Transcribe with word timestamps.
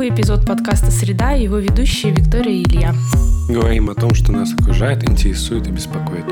новый 0.00 0.14
эпизод 0.14 0.46
подкаста 0.46 0.90
«Среда» 0.90 1.36
и 1.36 1.42
его 1.42 1.58
ведущие 1.58 2.12
Виктория 2.12 2.54
и 2.54 2.62
Илья. 2.62 2.94
Говорим 3.50 3.90
о 3.90 3.94
том, 3.94 4.14
что 4.14 4.32
нас 4.32 4.50
окружает, 4.54 5.06
интересует 5.06 5.66
и 5.66 5.70
беспокоит. 5.70 6.24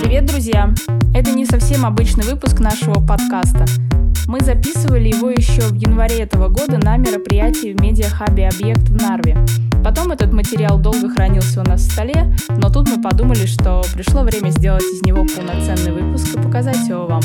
Привет, 0.00 0.24
друзья! 0.24 0.72
Это 1.12 1.30
не 1.32 1.44
совсем 1.44 1.84
обычный 1.84 2.24
выпуск 2.24 2.60
нашего 2.60 3.06
подкаста. 3.06 3.66
Мы 4.26 4.40
записывали 4.40 5.10
его 5.10 5.28
еще 5.28 5.60
в 5.60 5.74
январе 5.74 6.20
этого 6.20 6.48
года 6.48 6.78
на 6.78 6.96
мероприятии 6.96 7.74
в 7.74 7.80
медиахабе 7.82 8.48
«Объект» 8.48 8.88
в 8.88 8.94
Нарве. 8.94 9.36
Потом 9.84 10.10
этот 10.10 10.32
материал 10.32 10.78
долго 10.78 11.10
хранился 11.10 11.60
у 11.60 11.64
нас 11.64 11.82
в 11.82 11.92
столе, 11.92 12.34
но 12.56 12.70
тут 12.70 12.88
мы 12.88 13.02
подумали, 13.02 13.44
что 13.44 13.82
пришло 13.92 14.22
время 14.22 14.48
сделать 14.48 14.82
из 14.82 15.02
него 15.02 15.26
полноценный 15.26 15.92
выпуск 15.92 16.36
и 16.36 16.40
показать 16.40 16.88
его 16.88 17.06
вам. 17.06 17.20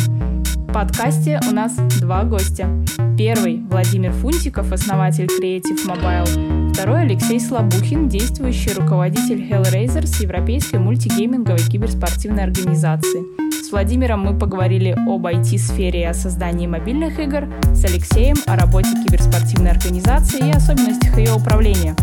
В 0.70 0.72
подкасте 0.72 1.40
у 1.50 1.52
нас 1.52 1.74
два 2.00 2.24
гостя. 2.24 2.70
Первый– 3.18 3.64
Владимир 3.72 4.12
Фунтиков, 4.12 4.72
основатель 4.72 5.26
Creative 5.26 5.84
Mobile. 5.88 6.72
Второй– 6.74 7.02
Алексей 7.06 7.40
Слабухин, 7.40 8.08
действующий 8.08 8.74
руководитель 8.74 9.42
Hellraisers, 9.42 10.22
европейской 10.22 10.76
мультигейминговой 10.76 11.60
киберспортивной 11.60 12.44
организации. 12.44 13.24
С 13.64 13.72
Владимиром 13.72 14.22
мы 14.22 14.38
поговорили 14.38 14.92
об 14.92 15.26
IT-сфере 15.26 16.02
и 16.02 16.06
о 16.06 16.14
создании 16.14 16.68
мобильных 16.68 17.20
игр, 17.20 17.48
с 17.74 17.84
Алексеем 17.86 18.36
о 18.46 18.56
работе 18.56 18.90
киберспортивной 19.04 19.72
организации 19.72 20.50
и 20.50 20.52
особенностях 20.52 21.18
ее 21.18 21.34
управления. 21.34 21.96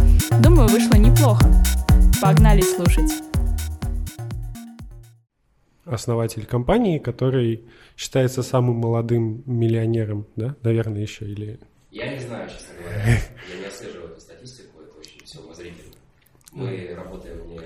Думаю, 0.43 0.69
вышло 0.69 0.97
неплохо. 0.97 1.47
Погнали 2.21 2.63
слушать 2.63 3.13
основатель 5.87 6.45
компании, 6.45 6.99
который 6.99 7.65
считается 7.97 8.43
самым 8.43 8.77
молодым 8.77 9.43
миллионером, 9.47 10.27
да, 10.37 10.57
наверное, 10.63 11.03
еще 11.03 11.25
или... 11.25 11.59
Я 11.91 12.13
не 12.13 12.21
знаю, 12.21 12.49
честно 12.51 12.75
говоря. 12.79 13.05
Я 13.53 13.61
не 13.61 13.67
отслеживаю 13.67 14.11
эту 14.11 14.21
статистику, 14.21 14.81
это 14.83 14.99
очень 14.99 15.25
все 15.25 15.41
умозрительно. 15.41 15.95
Мы 16.53 16.95
работаем 16.95 17.49
не 17.49 17.61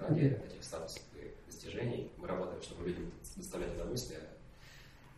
ради 0.00 0.38
этих 0.46 0.62
статусов 0.62 1.02
и 1.16 1.34
достижений, 1.50 2.10
мы 2.16 2.28
работаем, 2.28 2.62
чтобы 2.62 2.88
людям 2.88 3.10
доставлять 3.36 3.74
удовольствие 3.74 4.20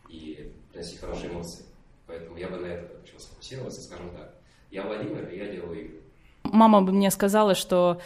и 0.09 0.51
приносить 0.71 0.99
хорошие 0.99 1.31
эмоции. 1.31 1.63
Поэтому 2.07 2.37
я 2.37 2.47
бы 2.47 2.57
на 2.57 2.65
это 2.65 2.95
почему 2.99 3.19
сфокусировался, 3.19 3.81
скажем 3.81 4.09
так. 4.11 4.33
Я 4.71 4.83
Владимир, 4.83 5.29
и 5.29 5.37
я 5.37 5.51
делаю 5.51 5.79
игры. 5.79 6.01
Мама 6.51 6.81
бы 6.81 6.91
мне 6.91 7.11
сказала, 7.11 7.55
что 7.55 7.99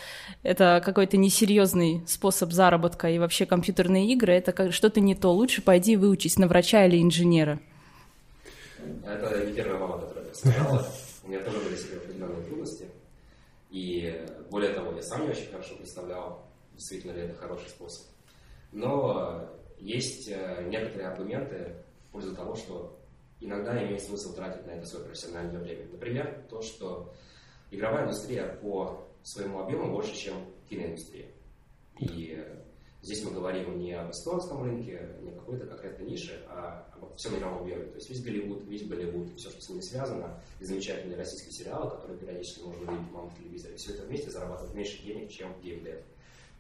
это 0.44 0.82
какой-то 0.84 1.18
несерьезный 1.18 2.04
способ 2.08 2.52
заработка, 2.52 3.10
и 3.10 3.20
вообще 3.20 3.46
компьютерные 3.46 4.08
игры— 4.14 4.34
это 4.36 4.72
что-то 4.72 5.00
не 5.00 5.16
то. 5.16 5.32
Лучше 5.32 5.62
пойди 5.62 5.96
выучись 5.96 6.38
на 6.38 6.48
врача 6.48 6.86
или 6.86 7.02
инженера. 7.02 7.60
Это 9.06 9.46
не 9.46 9.54
первая 9.54 9.80
мама, 9.80 10.00
которая 10.00 10.26
это 10.26 10.38
сказала. 10.38 10.88
У 11.24 11.30
меня 11.30 11.40
тоже 11.42 11.60
были 11.60 11.76
себе 11.76 11.98
определенные 11.98 12.44
трудности. 12.44 12.86
И 13.70 14.26
более 14.50 14.74
того, 14.74 14.94
я 14.96 15.02
сам 15.02 15.24
не 15.24 15.30
очень 15.30 15.50
хорошо 15.50 15.76
представлял, 15.76 16.46
действительно 16.74 17.12
ли 17.12 17.22
это 17.22 17.36
хороший 17.36 17.70
способ. 17.70 18.06
Но 18.72 19.50
есть 19.80 20.28
э, 20.30 20.66
некоторые 20.68 21.10
аргументы 21.10 21.76
в 22.10 22.12
пользу 22.12 22.36
того, 22.36 22.56
что 22.56 23.00
иногда 23.40 23.82
имеет 23.84 24.02
смысл 24.02 24.34
тратить 24.34 24.66
на 24.68 24.72
это 24.72 24.86
свое 24.86 25.06
профессиональное 25.06 25.62
время. 25.62 25.86
Например, 25.92 26.44
то, 26.50 26.62
что 26.62 27.14
игровая 27.72 28.04
индустрия 28.04 28.60
по 28.62 29.08
своему 29.24 29.62
объему 29.62 29.92
больше, 29.92 30.16
чем 30.16 30.36
киноиндустрия. 30.70 31.28
И 32.00 32.46
здесь 33.02 33.24
мы 33.24 33.32
говорим 33.32 33.80
не 33.80 33.94
об 33.94 34.12
эстонском 34.12 34.64
рынке, 34.64 35.10
не 35.22 35.32
о 35.32 35.34
какой-то 35.34 35.66
конкретной 35.66 36.08
нише, 36.08 36.44
а 36.48 36.88
об 36.96 37.16
всем 37.16 37.38
игровом 37.38 37.62
объеме. 37.64 37.86
То 37.86 37.96
есть 37.96 38.10
весь 38.10 38.24
Голливуд, 38.24 38.64
весь 38.66 38.84
Болливуд 38.84 39.36
все, 39.38 39.50
что 39.50 39.62
с 39.62 39.70
ними 39.70 39.82
связано, 39.82 40.40
и 40.60 40.66
замечательные 40.66 41.18
российские 41.18 41.52
сериалы, 41.52 41.90
которые 41.92 42.20
периодически 42.20 42.62
можно 42.62 42.92
увидеть 42.92 43.12
маму 43.12 43.30
в 43.30 43.38
телевизоре, 43.38 43.76
все 43.76 43.94
это 43.94 44.04
вместе 44.04 44.30
зарабатывает 44.30 44.76
меньше 44.76 45.04
денег, 45.04 45.30
чем 45.30 45.54
геймдев. 45.62 46.02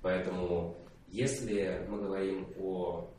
Поэтому 0.02 0.78
если 1.08 1.86
мы 1.90 2.02
говорим 2.02 2.48
о 2.60 3.10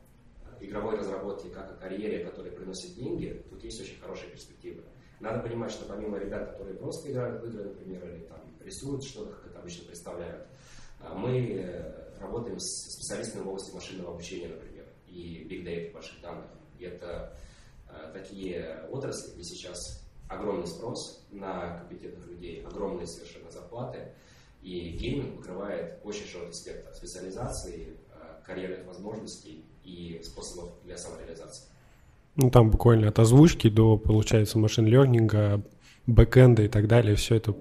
игровой 0.61 0.97
разработке 0.97 1.49
как 1.50 1.72
о 1.72 1.75
карьере, 1.75 2.25
которая 2.25 2.53
приносит 2.53 2.94
деньги, 2.94 3.43
тут 3.50 3.62
есть 3.65 3.81
очень 3.81 3.99
хорошие 4.00 4.31
перспективы. 4.31 4.83
Надо 5.22 5.38
понимать, 5.38 5.71
что 5.71 5.84
помимо 5.84 6.19
ребят, 6.19 6.50
которые 6.50 6.77
просто 6.77 7.12
играют 7.12 7.41
в 7.41 7.47
игры, 7.47 7.69
например, 7.69 8.05
или 8.10 8.25
там 8.25 8.41
рисуют 8.59 9.05
что-то, 9.05 9.31
как 9.31 9.47
это 9.47 9.60
обычно 9.60 9.87
представляют, 9.87 10.49
а, 10.99 11.15
мы 11.15 11.60
э, 11.60 12.19
работаем 12.19 12.59
с 12.59 12.91
специалистами 12.93 13.44
в 13.44 13.49
области 13.49 13.72
машинного 13.72 14.15
обучения, 14.15 14.49
например, 14.49 14.84
и 15.06 15.47
big 15.49 15.65
data, 15.65 15.93
больших 15.93 16.21
данных. 16.22 16.50
И 16.77 16.84
это 16.87 17.38
э, 17.88 18.11
такие 18.12 18.84
отрасли, 18.91 19.34
где 19.34 19.44
сейчас 19.44 20.05
огромный 20.28 20.66
спрос 20.66 21.25
на 21.31 21.78
компетентных 21.78 22.27
людей, 22.27 22.65
огромные 22.65 23.06
совершенно 23.06 23.49
зарплаты, 23.53 24.12
и 24.61 24.91
гейминг 24.91 25.37
покрывает 25.37 26.00
очень 26.03 26.27
широкий 26.27 26.55
спектр 26.55 26.93
специализации, 26.94 27.97
э, 28.11 28.43
карьерных 28.44 28.84
возможностей 28.88 29.65
и 29.84 30.21
способов 30.25 30.82
для 30.82 30.97
самореализации. 30.97 31.72
Ну, 32.37 32.50
там 32.50 32.70
буквально 32.70 33.09
от 33.09 33.19
озвучки 33.19 33.69
до, 33.69 33.98
получается, 33.98 34.59
машин-лернинга, 34.59 35.62
бэкэнда 36.06 36.62
и 36.62 36.69
так 36.69 36.88
далее, 36.88 37.15
все 37.15 37.37
это 37.37 37.54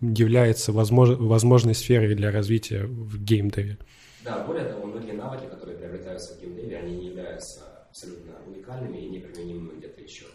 является 0.00 0.72
возмож... 0.72 1.10
возможной 1.18 1.74
сферой 1.74 2.14
для 2.14 2.30
развития 2.30 2.84
в 2.84 3.18
геймдеве. 3.22 3.78
Да, 4.24 4.44
более 4.44 4.64
того, 4.64 4.86
многие 4.86 5.12
навыки, 5.12 5.46
которые 5.50 5.76
приобретаются 5.76 6.34
в 6.34 6.40
геймдеве, 6.40 6.78
они 6.78 6.96
не 6.96 7.06
являются 7.08 7.60
абсолютно 7.88 8.32
уникальными 8.46 8.98
и 8.98 9.08
неприменимыми 9.08 9.78
где-то 9.78 10.00
еще. 10.00 10.26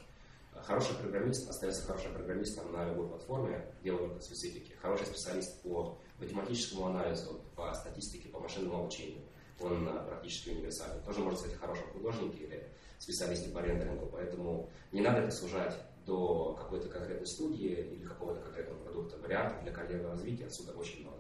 Хороший 0.54 0.96
программист 0.96 1.50
остается 1.50 1.88
хорошим 1.88 2.12
программистом 2.12 2.74
на 2.74 2.90
любой 2.90 3.08
платформе, 3.08 3.62
делая 3.86 4.10
только 4.10 4.22
специфики. 4.22 4.74
Хороший 4.82 5.06
специалист 5.06 5.62
по 5.62 5.98
математическому 6.20 6.88
анализу, 6.88 7.40
по 7.56 7.74
статистике, 7.74 8.28
по 8.28 8.40
машинному 8.40 8.82
обучению, 8.82 9.22
он 9.62 9.90
практически 10.08 10.50
универсальный. 10.50 11.02
Тоже 11.06 11.20
может 11.22 11.40
стать 11.40 11.56
хорошим 11.56 11.86
художником 11.94 12.32
или 12.32 12.68
специалисте 13.04 13.50
по 13.50 13.60
рендерингу, 13.60 14.10
поэтому 14.12 14.70
не 14.92 15.02
надо 15.02 15.20
это 15.20 15.32
сужать 15.32 15.76
до 16.06 16.56
какой-то 16.58 16.88
конкретной 16.88 17.28
студии 17.28 17.70
или 17.94 18.06
какого-то 18.06 18.42
конкретного 18.42 18.80
продукта. 18.80 19.18
Вариантов 19.22 19.62
для 19.64 19.72
карьерного 19.72 20.14
развития 20.14 20.46
отсюда 20.46 20.72
очень 20.72 21.02
много. 21.02 21.18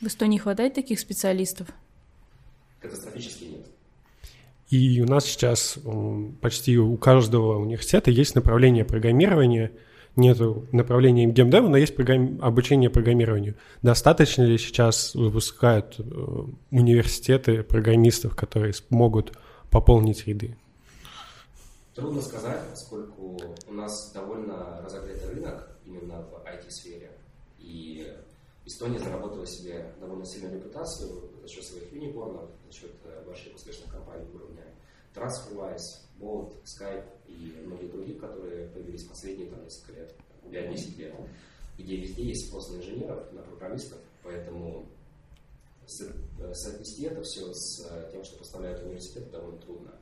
В 0.00 0.06
Эстонии 0.06 0.38
хватает 0.38 0.74
таких 0.74 0.98
специалистов? 0.98 1.68
Катастрофически 2.80 3.44
нет. 3.44 3.66
И 4.70 5.00
у 5.00 5.06
нас 5.06 5.24
сейчас 5.26 5.78
почти 6.40 6.78
у 6.78 6.96
каждого 6.96 7.58
университета 7.58 8.10
есть 8.10 8.34
направление 8.34 8.84
программирования. 8.84 9.72
Нет 10.16 10.38
направления 10.72 11.26
геймдева, 11.26 11.68
но 11.68 11.76
есть 11.76 11.96
программ... 11.96 12.38
обучение 12.40 12.88
программированию. 12.88 13.56
Достаточно 13.82 14.42
ли 14.42 14.58
сейчас 14.58 15.14
выпускают 15.14 15.96
э, 15.98 16.02
университеты 16.70 17.62
программистов, 17.64 18.36
которые 18.36 18.72
смогут 18.74 19.32
пополнить 19.70 20.26
ряды? 20.26 20.56
Трудно 21.94 22.20
сказать, 22.22 22.60
поскольку 22.70 23.40
у 23.68 23.72
нас 23.72 24.10
довольно 24.12 24.82
разогретый 24.82 25.28
рынок 25.28 25.68
именно 25.84 26.22
в 26.22 26.44
IT-сфере. 26.44 27.12
И 27.60 28.12
Эстония 28.64 28.98
заработала 28.98 29.46
себе 29.46 29.94
довольно 30.00 30.26
сильную 30.26 30.56
репутацию 30.56 31.30
за 31.40 31.48
счет 31.48 31.64
своих 31.64 31.92
юникорнов, 31.92 32.50
за 32.66 32.72
счет 32.72 32.90
э, 33.04 33.22
больших 33.24 33.54
успешных 33.54 33.92
компаний 33.92 34.26
уровня 34.34 34.64
TransferWise, 35.14 36.00
Bolt, 36.18 36.56
Skype 36.64 37.06
и 37.28 37.62
многие 37.64 37.86
другие, 37.86 38.18
которые 38.18 38.68
появились 38.70 39.04
последние 39.04 39.48
там, 39.50 39.62
несколько 39.62 39.92
лет, 39.92 40.14
5-10 40.46 40.96
лет, 40.96 41.14
где 41.78 41.96
везде 41.96 42.24
есть 42.24 42.48
спрос 42.48 42.70
на 42.70 42.78
инженеров, 42.78 43.32
на 43.32 43.42
программистов, 43.42 43.98
поэтому 44.24 44.84
э, 45.86 46.54
соотнести 46.54 47.04
это 47.04 47.22
все 47.22 47.52
с 47.52 47.86
э, 47.88 48.08
тем, 48.10 48.24
что 48.24 48.38
поставляют 48.38 48.82
университеты, 48.82 49.30
довольно 49.30 49.58
трудно. 49.58 49.92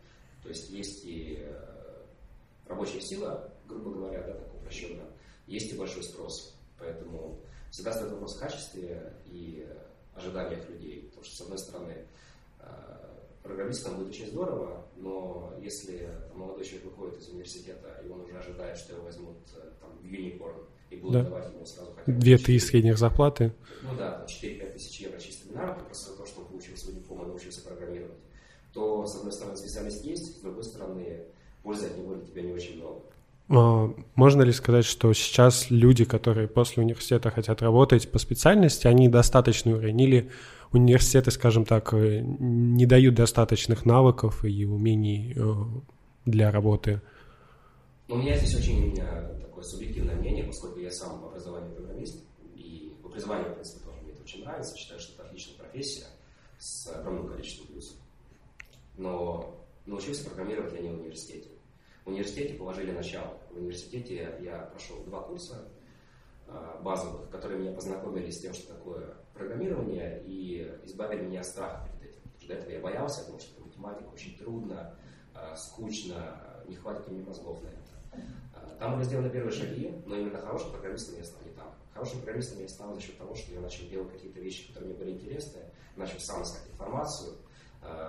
То 0.43 0.49
есть 0.49 0.71
есть 0.71 1.05
и 1.05 1.47
рабочая 2.73 3.01
сила, 3.01 3.53
грубо 3.67 3.91
говоря, 3.91 4.23
да, 4.27 4.35
так 4.35 4.55
упрощенно, 4.55 5.05
есть 5.47 5.73
и 5.73 5.77
большой 5.77 6.03
спрос. 6.03 6.57
Поэтому 6.79 7.41
всегда 7.71 7.93
стоит 7.93 8.11
вопрос 8.11 8.37
в 8.37 8.41
качестве 8.41 9.15
и 9.27 9.67
ожиданиях 10.15 10.69
людей. 10.69 11.03
Потому 11.09 11.25
что, 11.25 11.37
с 11.37 11.41
одной 11.43 11.59
стороны, 11.59 12.07
э, 12.61 12.65
программистам 13.43 13.97
будет 13.97 14.09
очень 14.09 14.29
здорово, 14.29 14.87
но 14.97 15.55
если 15.61 16.09
молодой 16.35 16.65
человек 16.65 16.87
выходит 16.87 17.19
из 17.19 17.29
университета, 17.29 18.01
и 18.05 18.09
он 18.09 18.21
уже 18.21 18.37
ожидает, 18.39 18.77
что 18.77 18.95
его 18.95 19.05
возьмут 19.05 19.39
э, 19.57 19.71
там, 19.81 19.97
в 19.99 20.05
юникорн 20.05 20.67
и 20.91 20.97
будут 20.97 21.25
да. 21.25 21.31
давать 21.31 21.53
ему 21.53 21.65
сразу 21.65 21.93
хотя 21.93 22.13
бы... 22.13 22.19
Две-три 22.19 22.59
средних 22.59 22.99
зарплаты. 22.99 23.53
Ну 23.83 23.97
да, 23.97 24.27
4-5 24.29 24.73
тысяч 24.73 25.01
евро 25.01 25.19
чисто 25.19 25.53
на 25.53 25.67
руки, 25.67 25.85
просто 25.87 26.13
за 26.13 26.19
то, 26.19 26.27
что 26.27 26.41
он 26.43 26.49
получил 26.49 26.77
свой 26.77 26.95
диплом 26.95 27.23
и 27.23 27.27
научился 27.27 27.63
программировать. 27.63 28.19
То, 28.73 29.07
с 29.07 29.17
одной 29.17 29.33
стороны, 29.33 29.57
специалист 29.57 30.05
есть, 30.05 30.39
с 30.39 30.41
другой 30.41 30.65
стороны, 30.65 31.27
пользы 31.63 31.87
от 31.87 31.99
него 31.99 32.15
для 32.15 32.27
тебя 32.27 32.43
не 32.43 32.53
очень 32.53 32.77
много. 32.77 33.01
Можно 34.15 34.43
ли 34.43 34.53
сказать, 34.53 34.85
что 34.85 35.13
сейчас 35.13 35.71
люди, 35.71 36.05
которые 36.05 36.49
после 36.49 36.83
университета 36.83 37.31
хотят 37.31 37.61
работать 37.61 38.11
по 38.11 38.19
специальности, 38.19 38.87
они 38.87 39.09
достаточный 39.09 39.75
уровень 39.75 40.01
или 40.01 40.31
университеты, 40.73 41.31
скажем 41.31 41.67
так, 41.67 41.93
э, 41.93 42.21
не 42.21 42.87
дают 42.87 43.15
достаточных 43.15 43.85
навыков 43.85 44.43
и 44.45 44.65
умений 44.65 45.35
э, 45.37 45.55
для 46.25 46.51
работы? 46.51 47.03
У 48.09 48.17
меня 48.17 48.39
здесь 48.39 48.55
очень 48.57 48.97
такой 48.97 49.43
такое 49.63 49.65
субъективное 49.65 50.17
мнение, 50.17 50.45
поскольку 50.45 50.81
я 50.81 50.91
сам 50.91 51.21
по 51.21 51.29
образованию 51.29 51.73
программист, 51.73 52.25
и 52.57 52.93
по 53.03 53.09
образованию, 53.09 53.51
в 53.51 53.55
принципе, 53.55 53.85
тоже 53.85 53.99
мне 54.03 54.13
это 54.13 54.23
очень 54.23 54.45
нравится, 54.45 54.77
считаю, 54.77 55.01
что 55.01 55.13
это 55.15 55.29
отличная 55.29 55.57
профессия 55.57 56.07
с 56.59 56.87
огромным 56.89 57.29
количеством 57.29 57.67
плюсов. 57.69 57.97
Но 58.97 59.62
научился 59.87 60.25
программировать 60.25 60.73
я 60.75 60.81
не 60.81 60.91
в 60.91 61.01
университете. 61.01 61.51
В 62.05 62.09
университете 62.09 62.55
положили 62.55 62.93
начало. 62.93 63.39
В 63.51 63.57
университете 63.57 64.37
я 64.41 64.59
прошел 64.59 65.05
два 65.05 65.23
курса 65.23 65.69
э, 66.49 66.81
базовых, 66.83 67.31
которые 67.31 67.61
меня 67.61 67.73
познакомили 67.73 68.31
с 68.31 68.41
тем, 68.41 68.53
что 68.55 68.75
такое 68.75 69.15
программирование, 69.35 70.23
и 70.27 70.69
избавили 70.85 71.23
меня 71.23 71.41
от 71.41 71.47
страха 71.47 71.89
перед 72.01 72.13
этим. 72.13 72.23
Потому 72.23 72.41
что 72.41 72.49
до 72.49 72.55
этого 72.55 72.71
я 72.71 72.81
боялся, 72.81 73.21
потому 73.21 73.41
что 73.41 73.63
математика 73.63 74.09
очень 74.09 74.37
трудно, 74.37 74.97
э, 75.35 75.55
скучно, 75.57 76.65
не 76.67 76.75
хватит 76.75 77.09
меня 77.09 77.25
мозгов 77.25 77.63
на 77.63 77.69
это. 77.69 78.25
Э, 78.55 78.77
там 78.79 78.95
были 78.95 79.05
сделаны 79.05 79.31
первые 79.31 79.53
шаги, 79.53 79.95
но 80.07 80.17
именно 80.17 80.39
хорошим 80.39 80.73
программистом 80.73 81.17
я 81.17 81.25
стал 81.25 81.43
не 81.45 81.53
там. 81.53 81.73
Хорошим 81.95 82.19
программистом 82.19 82.61
я 82.61 82.69
стал 82.69 82.95
за 82.95 83.01
счет 83.01 83.17
того, 83.19 83.35
что 83.35 83.53
я 83.53 83.61
начал 83.61 83.87
делать 83.89 84.11
какие-то 84.11 84.41
вещи, 84.41 84.69
которые 84.69 84.91
мне 84.91 84.99
были 84.99 85.13
интересны, 85.13 85.61
начал 85.95 86.19
сам 86.19 86.43
искать 86.43 86.69
информацию, 86.71 87.37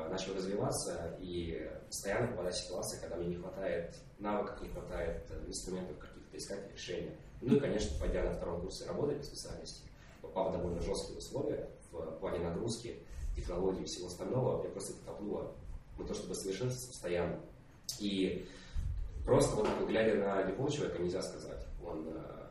начал 0.10 0.36
развиваться 0.36 1.18
и 1.20 1.70
постоянно 1.88 2.28
попадать 2.28 2.54
в 2.56 2.64
ситуации, 2.64 3.00
когда 3.02 3.16
мне 3.18 3.28
не 3.28 3.36
хватает 3.36 3.96
навыков, 4.20 4.62
не 4.62 4.70
хватает 4.70 5.25
э, 5.30 5.48
инструментов 5.48 5.98
каких-то 5.98 6.38
искать 6.38 6.72
решения. 6.74 7.18
Ну 7.42 7.56
и, 7.56 7.60
конечно, 7.60 8.00
пойдя 8.00 8.24
на 8.24 8.34
втором 8.34 8.62
курсе 8.62 8.86
работы 8.86 9.16
по 9.16 9.24
специальности, 9.24 9.90
попав 10.22 10.50
в 10.50 10.58
довольно 10.58 10.81
жесткие 10.81 11.18
условия 11.18 11.70
в 11.92 12.20
плане 12.20 12.40
нагрузки, 12.40 13.00
технологий 13.36 13.84
и 13.84 13.86
всего 13.86 14.08
остального, 14.08 14.64
я 14.64 14.70
просто 14.70 14.94
потопнуло 14.94 15.56
на 15.98 16.06
то, 16.06 16.14
чтобы 16.14 16.36
совершенствоваться 16.36 16.88
постоянно. 16.88 17.40
И 18.00 18.48
просто 19.25 19.56
вот 19.56 19.68
глядя 19.88 20.16
на 20.16 20.44
диплом 20.44 20.70
человека, 20.70 21.02
нельзя 21.02 21.22
сказать, 21.22 21.66
он 21.84 22.08
э, 22.08 22.48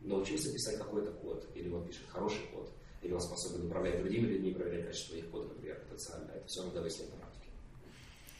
научился 0.00 0.52
писать 0.52 0.78
какой-то 0.78 1.12
код, 1.12 1.46
или 1.54 1.68
он 1.68 1.84
пишет 1.84 2.08
хороший 2.08 2.46
код, 2.54 2.70
или 3.02 3.12
он 3.12 3.20
способен 3.20 3.66
управлять 3.66 4.00
другими 4.00 4.26
людьми, 4.26 4.52
проверять 4.52 4.86
качество 4.86 5.16
их 5.16 5.30
кода, 5.30 5.48
например, 5.48 5.76
потенциально. 5.88 6.30
Это 6.32 6.46
все 6.46 6.62
надо 6.64 6.80
выяснить 6.80 7.10
на 7.10 7.16
практике. 7.16 7.46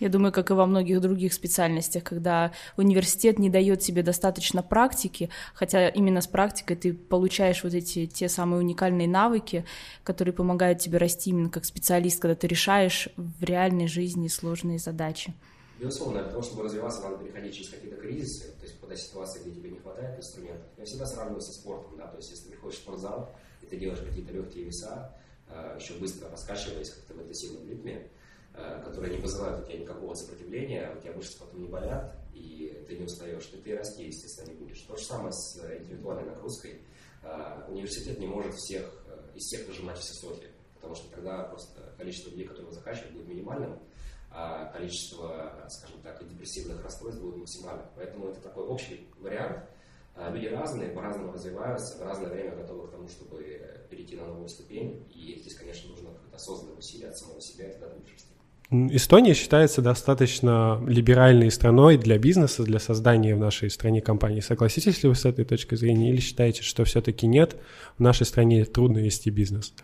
Я 0.00 0.08
думаю, 0.08 0.32
как 0.32 0.50
и 0.50 0.54
во 0.54 0.66
многих 0.66 1.00
других 1.00 1.34
специальностях, 1.34 2.04
когда 2.04 2.52
университет 2.78 3.38
не 3.38 3.50
дает 3.50 3.80
тебе 3.80 4.02
достаточно 4.02 4.62
практики, 4.62 5.28
хотя 5.54 5.88
именно 5.88 6.22
с 6.22 6.26
практикой 6.26 6.76
ты 6.76 6.94
получаешь 6.94 7.62
вот 7.62 7.74
эти 7.74 8.06
те 8.06 8.28
самые 8.30 8.60
уникальные 8.60 9.08
навыки, 9.08 9.66
которые 10.02 10.32
помогают 10.32 10.78
тебе 10.78 10.96
расти 10.96 11.30
именно 11.30 11.50
как 11.50 11.66
специалист, 11.66 12.18
когда 12.20 12.34
ты 12.34 12.46
решаешь 12.46 13.10
в 13.16 13.44
реальной 13.44 13.88
жизни 13.88 14.28
сложные 14.28 14.78
задачи. 14.78 15.34
Безусловно, 15.78 16.20
для 16.22 16.30
того, 16.30 16.42
чтобы 16.42 16.62
развиваться, 16.64 17.02
надо 17.02 17.22
переходить 17.22 17.54
через 17.54 17.70
какие-то 17.70 17.96
кризисы, 17.96 18.52
то 18.58 18.64
есть 18.64 18.80
когда 18.80 18.96
ситуация, 18.96 19.42
где 19.42 19.52
тебе 19.52 19.70
не 19.70 19.78
хватает 19.78 20.18
инструментов. 20.18 20.66
Я 20.78 20.84
всегда 20.84 21.06
сравниваю 21.06 21.40
со 21.40 21.52
спортом, 21.52 21.96
да, 21.96 22.06
то 22.06 22.16
есть 22.16 22.30
если 22.30 22.44
ты 22.44 22.50
приходишь 22.50 22.78
в 22.78 22.82
спортзал, 22.82 23.34
ты 23.70 23.78
делаешь 23.78 24.00
какие-то 24.00 24.32
легкие 24.32 24.64
веса, 24.64 25.16
э, 25.48 25.76
еще 25.78 25.94
быстро 25.94 26.28
раскачиваясь 26.28 26.90
как-то 26.90 27.14
в 27.14 27.22
интенсивном 27.22 27.68
ритме, 27.68 28.10
э, 28.54 28.82
которые 28.84 29.16
не 29.16 29.22
вызывают 29.22 29.62
у 29.62 29.66
тебя 29.66 29.78
никакого 29.78 30.14
сопротивления, 30.14 30.92
у 30.94 31.00
тебя 31.00 31.12
мышцы 31.12 31.38
потом 31.38 31.62
не 31.62 31.68
болят, 31.68 32.16
и 32.34 32.84
ты 32.88 32.96
не 32.98 33.04
устаешь, 33.04 33.48
и 33.52 33.56
ты 33.58 33.76
расти, 33.76 34.06
естественно, 34.06 34.48
не 34.48 34.54
будешь. 34.54 34.80
То 34.82 34.96
же 34.96 35.04
самое 35.04 35.32
с 35.32 35.58
э, 35.62 35.78
интеллектуальной 35.78 36.24
нагрузкой. 36.24 36.82
Университет 37.68 38.18
не 38.18 38.26
может 38.26 38.54
всех, 38.54 39.04
из 39.34 39.42
всех 39.42 39.68
нажимать 39.68 39.98
все 39.98 40.14
соки, 40.14 40.48
потому 40.74 40.94
что 40.94 41.10
тогда 41.10 41.42
просто 41.42 41.94
количество 41.98 42.30
людей, 42.30 42.46
которые 42.46 42.72
закачивают, 42.72 43.12
будет 43.12 43.28
минимальным, 43.28 43.78
а 44.30 44.72
количество, 44.72 45.68
скажем 45.68 46.00
так, 46.00 46.26
депрессивных 46.26 46.82
расстройств 46.82 47.20
будет 47.20 47.36
максимальным. 47.36 47.86
Поэтому 47.94 48.30
это 48.30 48.40
такой 48.40 48.64
общий 48.64 49.06
вариант– 49.18 49.68
люди 50.28 50.46
разные, 50.46 50.90
по-разному 50.90 51.32
развиваются, 51.32 51.98
в 51.98 52.06
разное 52.06 52.28
время 52.28 52.56
готовы 52.56 52.88
к 52.88 52.90
тому, 52.90 53.08
чтобы 53.08 53.42
перейти 53.88 54.16
на 54.16 54.26
новую 54.26 54.48
ступень. 54.48 55.06
И 55.14 55.38
здесь, 55.40 55.54
конечно, 55.54 55.90
нужно 55.90 56.10
какое-то 56.10 56.36
осознанное 56.36 56.76
усилие 56.76 57.08
от 57.08 57.16
самого 57.16 57.40
себя 57.40 57.68
и 57.68 57.72
тогда 57.72 57.86
Эстония 58.72 59.34
считается 59.34 59.82
достаточно 59.82 60.80
либеральной 60.86 61.50
страной 61.50 61.96
для 61.96 62.18
бизнеса, 62.18 62.62
для 62.62 62.78
создания 62.78 63.34
в 63.34 63.38
нашей 63.40 63.68
стране 63.68 64.00
компании. 64.00 64.38
Согласитесь 64.38 65.02
ли 65.02 65.08
вы 65.08 65.16
с 65.16 65.24
этой 65.24 65.44
точкой 65.44 65.74
зрения 65.74 66.10
или 66.10 66.20
считаете, 66.20 66.62
что 66.62 66.84
все-таки 66.84 67.26
нет, 67.26 67.56
в 67.98 68.00
нашей 68.00 68.26
стране 68.26 68.64
трудно 68.64 68.98
вести 68.98 69.28
бизнес? 69.30 69.74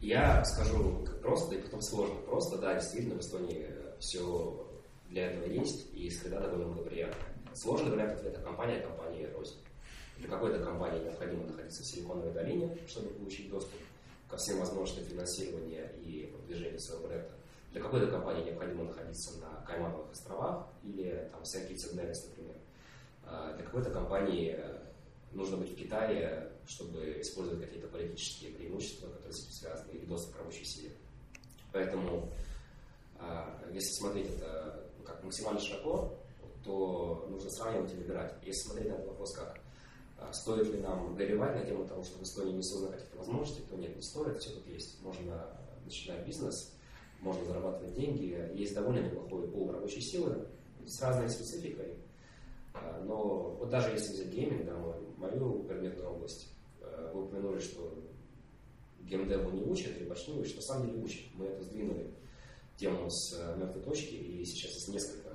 Я 0.00 0.44
скажу 0.44 1.06
просто 1.22 1.54
и 1.54 1.60
потом 1.60 1.80
сложно. 1.80 2.16
Просто, 2.26 2.58
да, 2.58 2.74
действительно, 2.74 3.14
в 3.14 3.20
Эстонии 3.20 3.66
все 4.00 4.66
для 5.08 5.26
этого 5.28 5.48
есть, 5.52 5.86
и 5.94 6.10
среда 6.10 6.40
довольно 6.40 6.66
благоприятная. 6.66 7.37
Сложный 7.60 7.90
вариант 7.90 8.12
ответа– 8.12 8.40
компания, 8.44 8.78
компания 8.78 9.28
рознь. 9.32 9.56
Для 10.18 10.28
какой-то 10.28 10.62
компании 10.62 11.02
необходимо 11.02 11.44
находиться 11.44 11.82
в 11.82 11.86
Силиконовой 11.86 12.32
долине, 12.32 12.78
чтобы 12.86 13.08
получить 13.08 13.50
доступ 13.50 13.80
ко 14.28 14.36
всем 14.36 14.60
возможностям 14.60 15.04
финансирования 15.06 15.92
и 16.00 16.26
продвижения 16.26 16.78
своего 16.78 17.08
бренда. 17.08 17.32
Для 17.72 17.82
какой-то 17.82 18.06
компании 18.06 18.44
необходимо 18.44 18.84
находиться 18.84 19.40
на 19.40 19.60
Каймановых 19.66 20.12
островах 20.12 20.68
или 20.84 21.28
там, 21.32 21.42
в 21.42 21.48
Сент-Китс 21.48 21.92
например. 21.92 22.56
А 23.24 23.56
для 23.56 23.64
какой-то 23.64 23.90
компании 23.90 24.54
э, 24.56 24.78
нужно 25.32 25.56
быть 25.56 25.72
в 25.72 25.76
Китае, 25.76 26.52
чтобы 26.64 27.20
использовать 27.20 27.64
какие-то 27.64 27.88
политические 27.88 28.52
преимущества, 28.52 29.08
которые 29.08 29.32
с 29.32 29.42
этим 29.42 29.52
связаны, 29.52 29.90
или 29.90 30.04
доступ 30.04 30.36
к 30.36 30.38
рабочей 30.38 30.64
силе. 30.64 30.92
Поэтому, 31.72 32.30
а, 33.18 33.60
если 33.72 33.90
смотреть 33.98 34.28
это 34.36 34.88
ну, 34.96 35.04
как 35.04 35.24
максимально 35.24 35.60
широко, 35.60 36.16
то 36.64 37.26
нужно 37.30 37.50
сравнивать 37.50 37.92
и 37.92 37.96
выбирать. 37.96 38.34
Если 38.42 38.68
смотреть 38.68 38.88
на 38.88 38.94
этот 38.94 39.08
вопрос 39.08 39.34
как 39.34 39.60
а, 40.18 40.32
стоит 40.32 40.72
ли 40.72 40.80
нам 40.80 41.14
горевать 41.14 41.56
на 41.56 41.64
тему 41.64 41.86
того, 41.86 42.02
что 42.02 42.18
в 42.18 42.22
Эстонии 42.22 42.54
не 42.54 42.62
создано 42.62 42.92
каких-то 42.92 43.18
возможностей, 43.18 43.62
то 43.68 43.76
нет, 43.76 43.94
не 43.94 44.02
стоит, 44.02 44.38
все 44.38 44.50
тут 44.50 44.66
есть. 44.66 45.00
Можно 45.02 45.46
начинать 45.84 46.26
бизнес, 46.26 46.74
можно 47.20 47.44
зарабатывать 47.44 47.94
деньги, 47.94 48.50
есть 48.54 48.74
довольно 48.74 49.06
неплохой 49.06 49.48
пол 49.48 49.72
рабочей 49.72 50.00
силы 50.00 50.46
с 50.84 51.00
разной 51.00 51.28
спецификой. 51.30 51.94
А, 52.74 53.02
но 53.04 53.56
вот 53.58 53.70
даже 53.70 53.90
если 53.90 54.12
взять 54.12 54.28
гейминг, 54.28 54.66
да, 54.66 54.76
мою 55.16 55.62
предметную 55.64 56.10
область, 56.10 56.48
а, 56.80 57.12
вы 57.12 57.24
упомянули, 57.24 57.60
что 57.60 57.94
геймдеву 59.00 59.50
не 59.50 59.62
учат 59.62 60.08
почти 60.08 60.32
не 60.32 60.40
учат, 60.40 60.56
на 60.56 60.62
самом 60.62 60.88
деле 60.88 61.02
учат. 61.02 61.22
Мы 61.34 61.46
это 61.46 61.62
сдвинули 61.62 62.10
тему 62.76 63.10
с 63.10 63.36
мертвой 63.56 63.82
точки, 63.82 64.14
и 64.14 64.44
сейчас 64.44 64.72
есть 64.72 64.88
несколько 64.88 65.27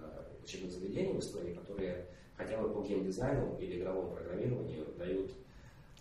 учебных 0.44 0.72
заведений 0.72 1.14
в 1.14 1.20
Эстонии, 1.20 1.54
которые 1.54 2.06
хотя 2.36 2.58
бы 2.58 2.74
по 2.74 2.86
геймдизайну 2.86 3.58
или 3.60 3.80
игровому 3.80 4.16
программированию 4.16 4.86
дают, 4.98 5.32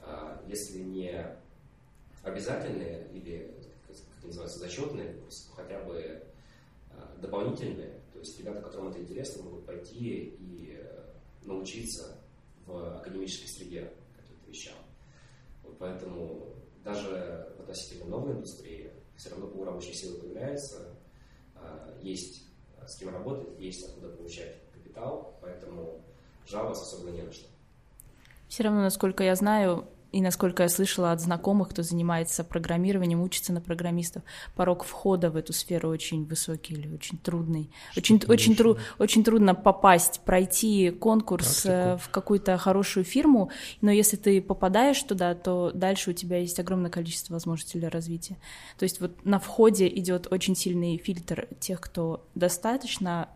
а, 0.00 0.42
если 0.46 0.80
не 0.80 1.24
обязательные 2.22 3.08
или, 3.12 3.54
как 4.16 4.24
называется, 4.24 4.58
зачетные 4.58 5.16
хотя 5.54 5.82
бы 5.84 6.22
а, 6.90 7.16
дополнительные. 7.20 8.00
То 8.12 8.18
есть 8.18 8.38
ребята, 8.38 8.62
которым 8.62 8.88
это 8.88 9.00
интересно, 9.00 9.42
могут 9.42 9.66
пойти 9.66 10.34
и 10.38 10.76
э, 10.78 11.02
научиться 11.44 12.18
в 12.66 12.98
академической 12.98 13.48
среде 13.48 13.92
каким-то 14.16 14.48
вещам. 14.48 14.76
Вот 15.64 15.76
поэтому 15.78 16.54
даже 16.84 17.52
в 17.56 17.62
относительно 17.62 18.10
новой 18.10 18.32
индустрии 18.32 18.92
все 19.16 19.30
равно 19.30 19.48
пол 19.48 19.64
рабочей 19.64 19.94
силы 19.94 20.18
появляется, 20.18 20.96
а, 21.56 21.98
есть 22.00 22.44
с 22.86 22.96
кем 22.96 23.10
работать, 23.10 23.58
есть 23.58 23.84
откуда 23.88 24.08
получать 24.08 24.56
капитал, 24.72 25.36
поэтому 25.40 26.00
жаловаться 26.46 26.84
особо 26.84 27.10
не 27.10 27.22
на 27.22 27.32
что. 27.32 27.46
Все 28.48 28.64
равно, 28.64 28.82
насколько 28.82 29.24
я 29.24 29.34
знаю, 29.34 29.86
и 30.12 30.20
насколько 30.20 30.62
я 30.62 30.68
слышала 30.68 31.12
от 31.12 31.20
знакомых, 31.20 31.70
кто 31.70 31.82
занимается 31.82 32.44
программированием, 32.44 33.22
учится 33.22 33.52
на 33.52 33.60
программистов, 33.60 34.22
порог 34.54 34.84
входа 34.84 35.30
в 35.30 35.36
эту 35.36 35.52
сферу 35.52 35.88
очень 35.88 36.24
высокий 36.24 36.74
или 36.74 36.92
очень 36.94 37.18
трудный. 37.18 37.70
очень, 37.96 38.20
очень, 38.28 38.54
тру, 38.54 38.76
очень 38.98 39.24
трудно 39.24 39.54
попасть, 39.54 40.20
пройти 40.24 40.90
конкурс 40.90 41.62
Практику. 41.62 41.72
Э, 41.72 41.96
в 41.96 42.10
какую-то 42.10 42.58
хорошую 42.58 43.04
фирму, 43.04 43.50
но 43.80 43.90
если 43.90 44.16
ты 44.16 44.42
попадаешь 44.42 45.02
туда, 45.02 45.34
то 45.34 45.70
дальше 45.74 46.10
у 46.10 46.12
тебя 46.12 46.38
есть 46.38 46.60
огромное 46.60 46.90
количество 46.90 47.32
возможностей 47.32 47.78
для 47.78 47.88
развития. 47.88 48.36
То 48.78 48.82
есть 48.82 49.00
вот 49.00 49.24
на 49.24 49.38
входе 49.38 49.88
идет 49.88 50.30
очень 50.30 50.54
сильный 50.54 50.98
фильтр 50.98 51.48
тех, 51.58 51.80
кто 51.80 52.26
достаточно 52.34 53.28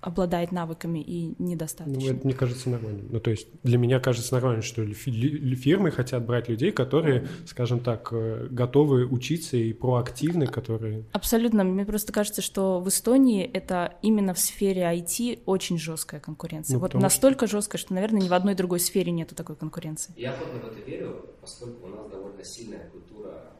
обладает 0.00 0.50
навыками 0.50 1.00
и 1.00 1.34
недостаточно. 1.38 2.00
Ну, 2.00 2.16
это 2.16 2.26
мне 2.26 2.34
кажется 2.34 2.70
нормальным. 2.70 3.06
Ну, 3.10 3.20
то 3.20 3.30
есть 3.30 3.48
для 3.62 3.78
меня 3.78 4.00
кажется 4.00 4.34
нормальным, 4.34 4.62
что 4.62 4.84
фирмы 4.86 5.90
хотят 5.90 6.24
брать 6.24 6.48
людей, 6.48 6.72
которые, 6.72 7.28
скажем 7.46 7.80
так, 7.80 8.08
э, 8.12 8.48
готовы 8.50 9.06
учиться 9.06 9.56
и 9.56 9.72
проактивны, 9.72 10.46
которые... 10.46 11.04
Абсолютно. 11.12 11.64
Мне 11.64 11.84
просто 11.84 12.12
кажется, 12.12 12.40
что 12.40 12.80
в 12.80 12.88
Эстонии 12.88 13.44
это 13.44 13.94
именно 14.02 14.32
в 14.32 14.38
сфере 14.38 14.82
IT 14.82 15.42
очень 15.44 15.78
жесткая 15.78 16.20
конкуренция. 16.20 16.74
Ну, 16.74 16.80
вот 16.80 16.94
настолько 16.94 17.46
что... 17.46 17.58
жесткая, 17.58 17.78
что, 17.78 17.92
наверное, 17.94 18.22
ни 18.22 18.28
в 18.28 18.34
одной 18.34 18.54
другой 18.54 18.80
сфере 18.80 19.12
нету 19.12 19.34
такой 19.34 19.56
конкуренции. 19.56 20.14
Я 20.16 20.32
охотно 20.32 20.60
в 20.60 20.72
это 20.72 20.90
верю, 20.90 21.26
поскольку 21.40 21.86
у 21.86 21.90
нас 21.90 22.10
довольно 22.10 22.42
сильная 22.42 22.88
культура 22.88 23.52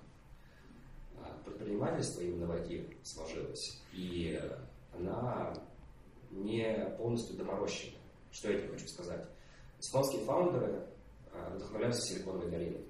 а, 1.18 1.38
предпринимательства 1.44 2.22
именно 2.22 2.46
в 2.46 2.50
IT 2.52 2.96
сложилась. 3.02 3.78
И 3.92 4.40
она 4.98 5.52
не 6.30 6.94
полностью 6.98 7.36
доморощены. 7.36 7.96
Что 8.30 8.50
я 8.52 8.58
тебе 8.58 8.68
хочу 8.68 8.86
сказать? 8.88 9.26
Эстонские 9.78 10.22
фаундеры 10.22 10.86
а, 11.32 11.54
вдохновляются 11.56 12.02
Силиконовой 12.02 12.50
долиной. 12.50 12.86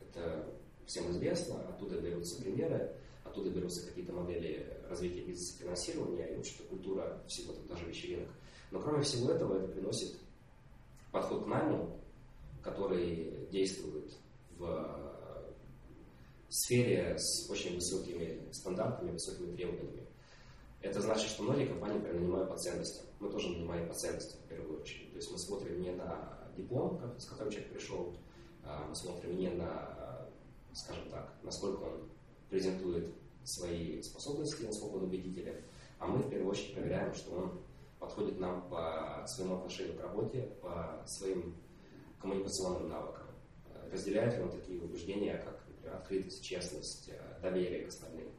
Это 0.00 0.46
всем 0.86 1.10
известно, 1.10 1.60
оттуда 1.68 2.00
берутся 2.00 2.40
примеры, 2.42 2.94
оттуда 3.24 3.50
берутся 3.50 3.86
какие-то 3.86 4.12
модели 4.12 4.80
развития 4.88 5.22
бизнеса 5.22 5.58
финансирования 5.58 6.26
и 6.26 6.38
общая 6.38 6.62
культура 6.64 7.22
всего, 7.26 7.54
даже 7.68 7.84
вечеринок. 7.86 8.28
Но 8.70 8.80
кроме 8.80 9.02
всего 9.02 9.30
этого, 9.30 9.58
это 9.58 9.68
приносит 9.68 10.16
подход 11.10 11.44
к 11.44 11.46
найму, 11.46 12.00
который 12.62 13.46
действует 13.50 14.12
в 14.58 15.06
сфере 16.48 17.16
с 17.18 17.48
очень 17.50 17.74
высокими 17.74 18.50
стандартами, 18.52 19.12
высокими 19.12 19.54
требованиями. 19.56 20.05
Это 20.80 21.00
значит, 21.00 21.30
что 21.30 21.42
многие 21.42 21.66
компании 21.66 21.98
прям 21.98 22.16
нанимают 22.16 22.50
по 22.50 22.56
ценностям. 22.56 23.06
Мы 23.18 23.30
тоже 23.30 23.48
нанимаем 23.50 23.88
по 23.88 23.94
ценностям 23.94 24.40
в 24.40 24.48
первую 24.48 24.80
очередь. 24.80 25.10
То 25.10 25.16
есть 25.16 25.32
мы 25.32 25.38
смотрим 25.38 25.80
не 25.80 25.90
на 25.92 26.48
диплом, 26.56 27.00
с 27.18 27.26
которым 27.26 27.50
человек 27.50 27.72
пришел, 27.72 28.16
а 28.62 28.86
мы 28.86 28.94
смотрим 28.94 29.36
не 29.36 29.50
на, 29.50 30.28
скажем 30.72 31.08
так, 31.10 31.34
насколько 31.42 31.82
он 31.82 32.08
презентует 32.50 33.14
свои 33.44 34.02
способности, 34.02 34.64
насколько 34.64 34.96
он 34.96 35.04
убедителен, 35.04 35.62
а 35.98 36.06
мы 36.06 36.18
в 36.18 36.28
первую 36.28 36.50
очередь 36.50 36.74
проверяем, 36.74 37.14
что 37.14 37.32
он 37.32 37.60
подходит 37.98 38.38
нам 38.38 38.68
по 38.68 39.24
своему 39.26 39.56
отношению 39.56 39.96
к 39.96 40.02
работе, 40.02 40.42
по 40.60 41.02
своим 41.06 41.56
коммуникационным 42.20 42.88
навыкам. 42.88 43.26
Разделяет 43.90 44.36
ли 44.36 44.42
он 44.42 44.50
такие 44.50 44.82
убеждения, 44.82 45.38
как 45.44 45.66
например, 45.68 45.96
открытость, 45.96 46.44
честность, 46.44 47.10
доверие 47.40 47.84
к 47.84 47.88
остальным. 47.88 48.30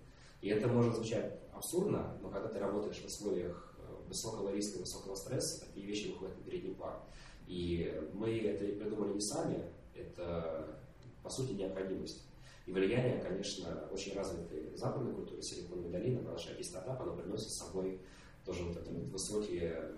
И 0.41 0.50
это 0.50 0.67
может 0.67 0.96
звучать 0.96 1.39
абсурдно, 1.53 2.17
но 2.22 2.29
когда 2.29 2.48
ты 2.48 2.60
работаешь 2.60 3.01
в 3.01 3.06
условиях 3.06 3.75
э, 3.79 4.08
высокого 4.08 4.53
риска, 4.53 4.79
высокого 4.79 5.15
стресса, 5.15 5.65
такие 5.65 5.86
вещи 5.86 6.08
выходят 6.10 6.38
на 6.38 6.44
передний 6.44 6.75
план. 6.75 7.00
И 7.48 8.10
мы 8.13 8.38
это 8.39 8.65
придумали 8.65 9.13
не 9.13 9.22
сами, 9.22 9.63
это, 9.96 10.79
по 11.24 11.29
сути, 11.29 11.53
необходимость. 11.53 12.24
И 12.65 12.72
влияние, 12.72 13.20
конечно, 13.20 13.88
очень 13.91 14.13
развитой 14.13 14.75
западной 14.75 15.13
культуры 15.13 15.41
Силиконовой 15.41 15.89
долины 15.89 16.22
на 16.22 16.34
наши 16.34 16.51
IT-стартапы, 16.51 17.03
оно 17.03 17.15
приносит 17.15 17.50
с 17.50 17.60
собой 17.60 18.01
тоже 18.46 18.63
вот 18.65 18.77
это 18.77 18.91
вот 18.91 19.08
высокие 19.08 19.96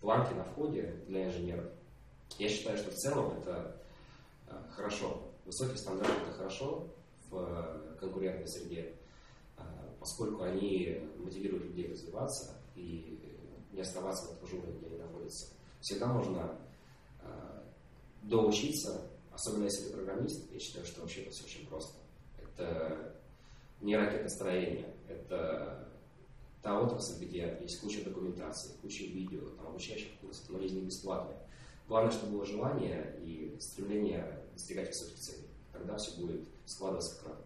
планки 0.00 0.34
на 0.34 0.44
входе 0.44 1.02
для 1.08 1.26
инженеров. 1.26 1.64
Я 2.38 2.48
считаю, 2.48 2.76
что 2.76 2.90
в 2.90 2.94
целом 2.94 3.38
это 3.38 3.80
э, 4.48 4.52
хорошо. 4.70 5.22
Высокие 5.46 5.78
стандарты– 5.78 6.12
это 6.28 6.32
хорошо 6.36 6.88
в 7.30 7.96
конкурентной 7.98 8.48
среде, 8.48 8.80
э, 8.80 9.05
поскольку 10.06 10.44
они 10.44 11.00
мотивируют 11.18 11.64
людей 11.64 11.90
развиваться 11.90 12.54
и 12.76 13.18
не 13.72 13.80
оставаться 13.80 14.30
на 14.30 14.36
том 14.36 14.48
же 14.48 14.56
уровне, 14.58 14.78
где 14.78 14.86
они 14.86 14.98
находятся. 14.98 15.48
Всегда 15.80 16.06
можно 16.06 16.56
э, 17.22 17.62
доучиться, 18.22 19.10
особенно 19.32 19.64
если 19.64 19.88
ты 19.88 19.94
программист, 19.94 20.48
я 20.52 20.60
считаю, 20.60 20.86
что 20.86 21.00
вообще 21.00 21.22
это 21.22 21.32
все 21.32 21.44
очень 21.44 21.66
просто. 21.66 21.98
Это 22.40 23.16
не 23.80 23.96
ракетостроение, 23.96 24.94
это 25.08 25.88
та 26.62 26.80
отрасль, 26.80 27.24
где 27.24 27.58
есть 27.60 27.80
куча 27.80 28.04
документации, 28.04 28.76
куча 28.80 29.06
видео, 29.06 29.50
там, 29.56 29.66
обучающих 29.66 30.16
курсов, 30.20 30.48
но 30.50 30.60
из 30.60 30.70
них 30.70 30.84
бесплатные. 30.84 31.36
Главное, 31.88 32.12
чтобы 32.12 32.34
было 32.34 32.46
желание 32.46 33.18
и 33.24 33.56
стремление 33.58 34.40
достигать 34.52 34.86
высоких 34.86 35.18
целей. 35.18 35.48
Тогда 35.72 35.96
все 35.96 36.16
будет 36.20 36.46
складываться 36.64 37.16
как 37.16 37.30
надо. 37.30 37.45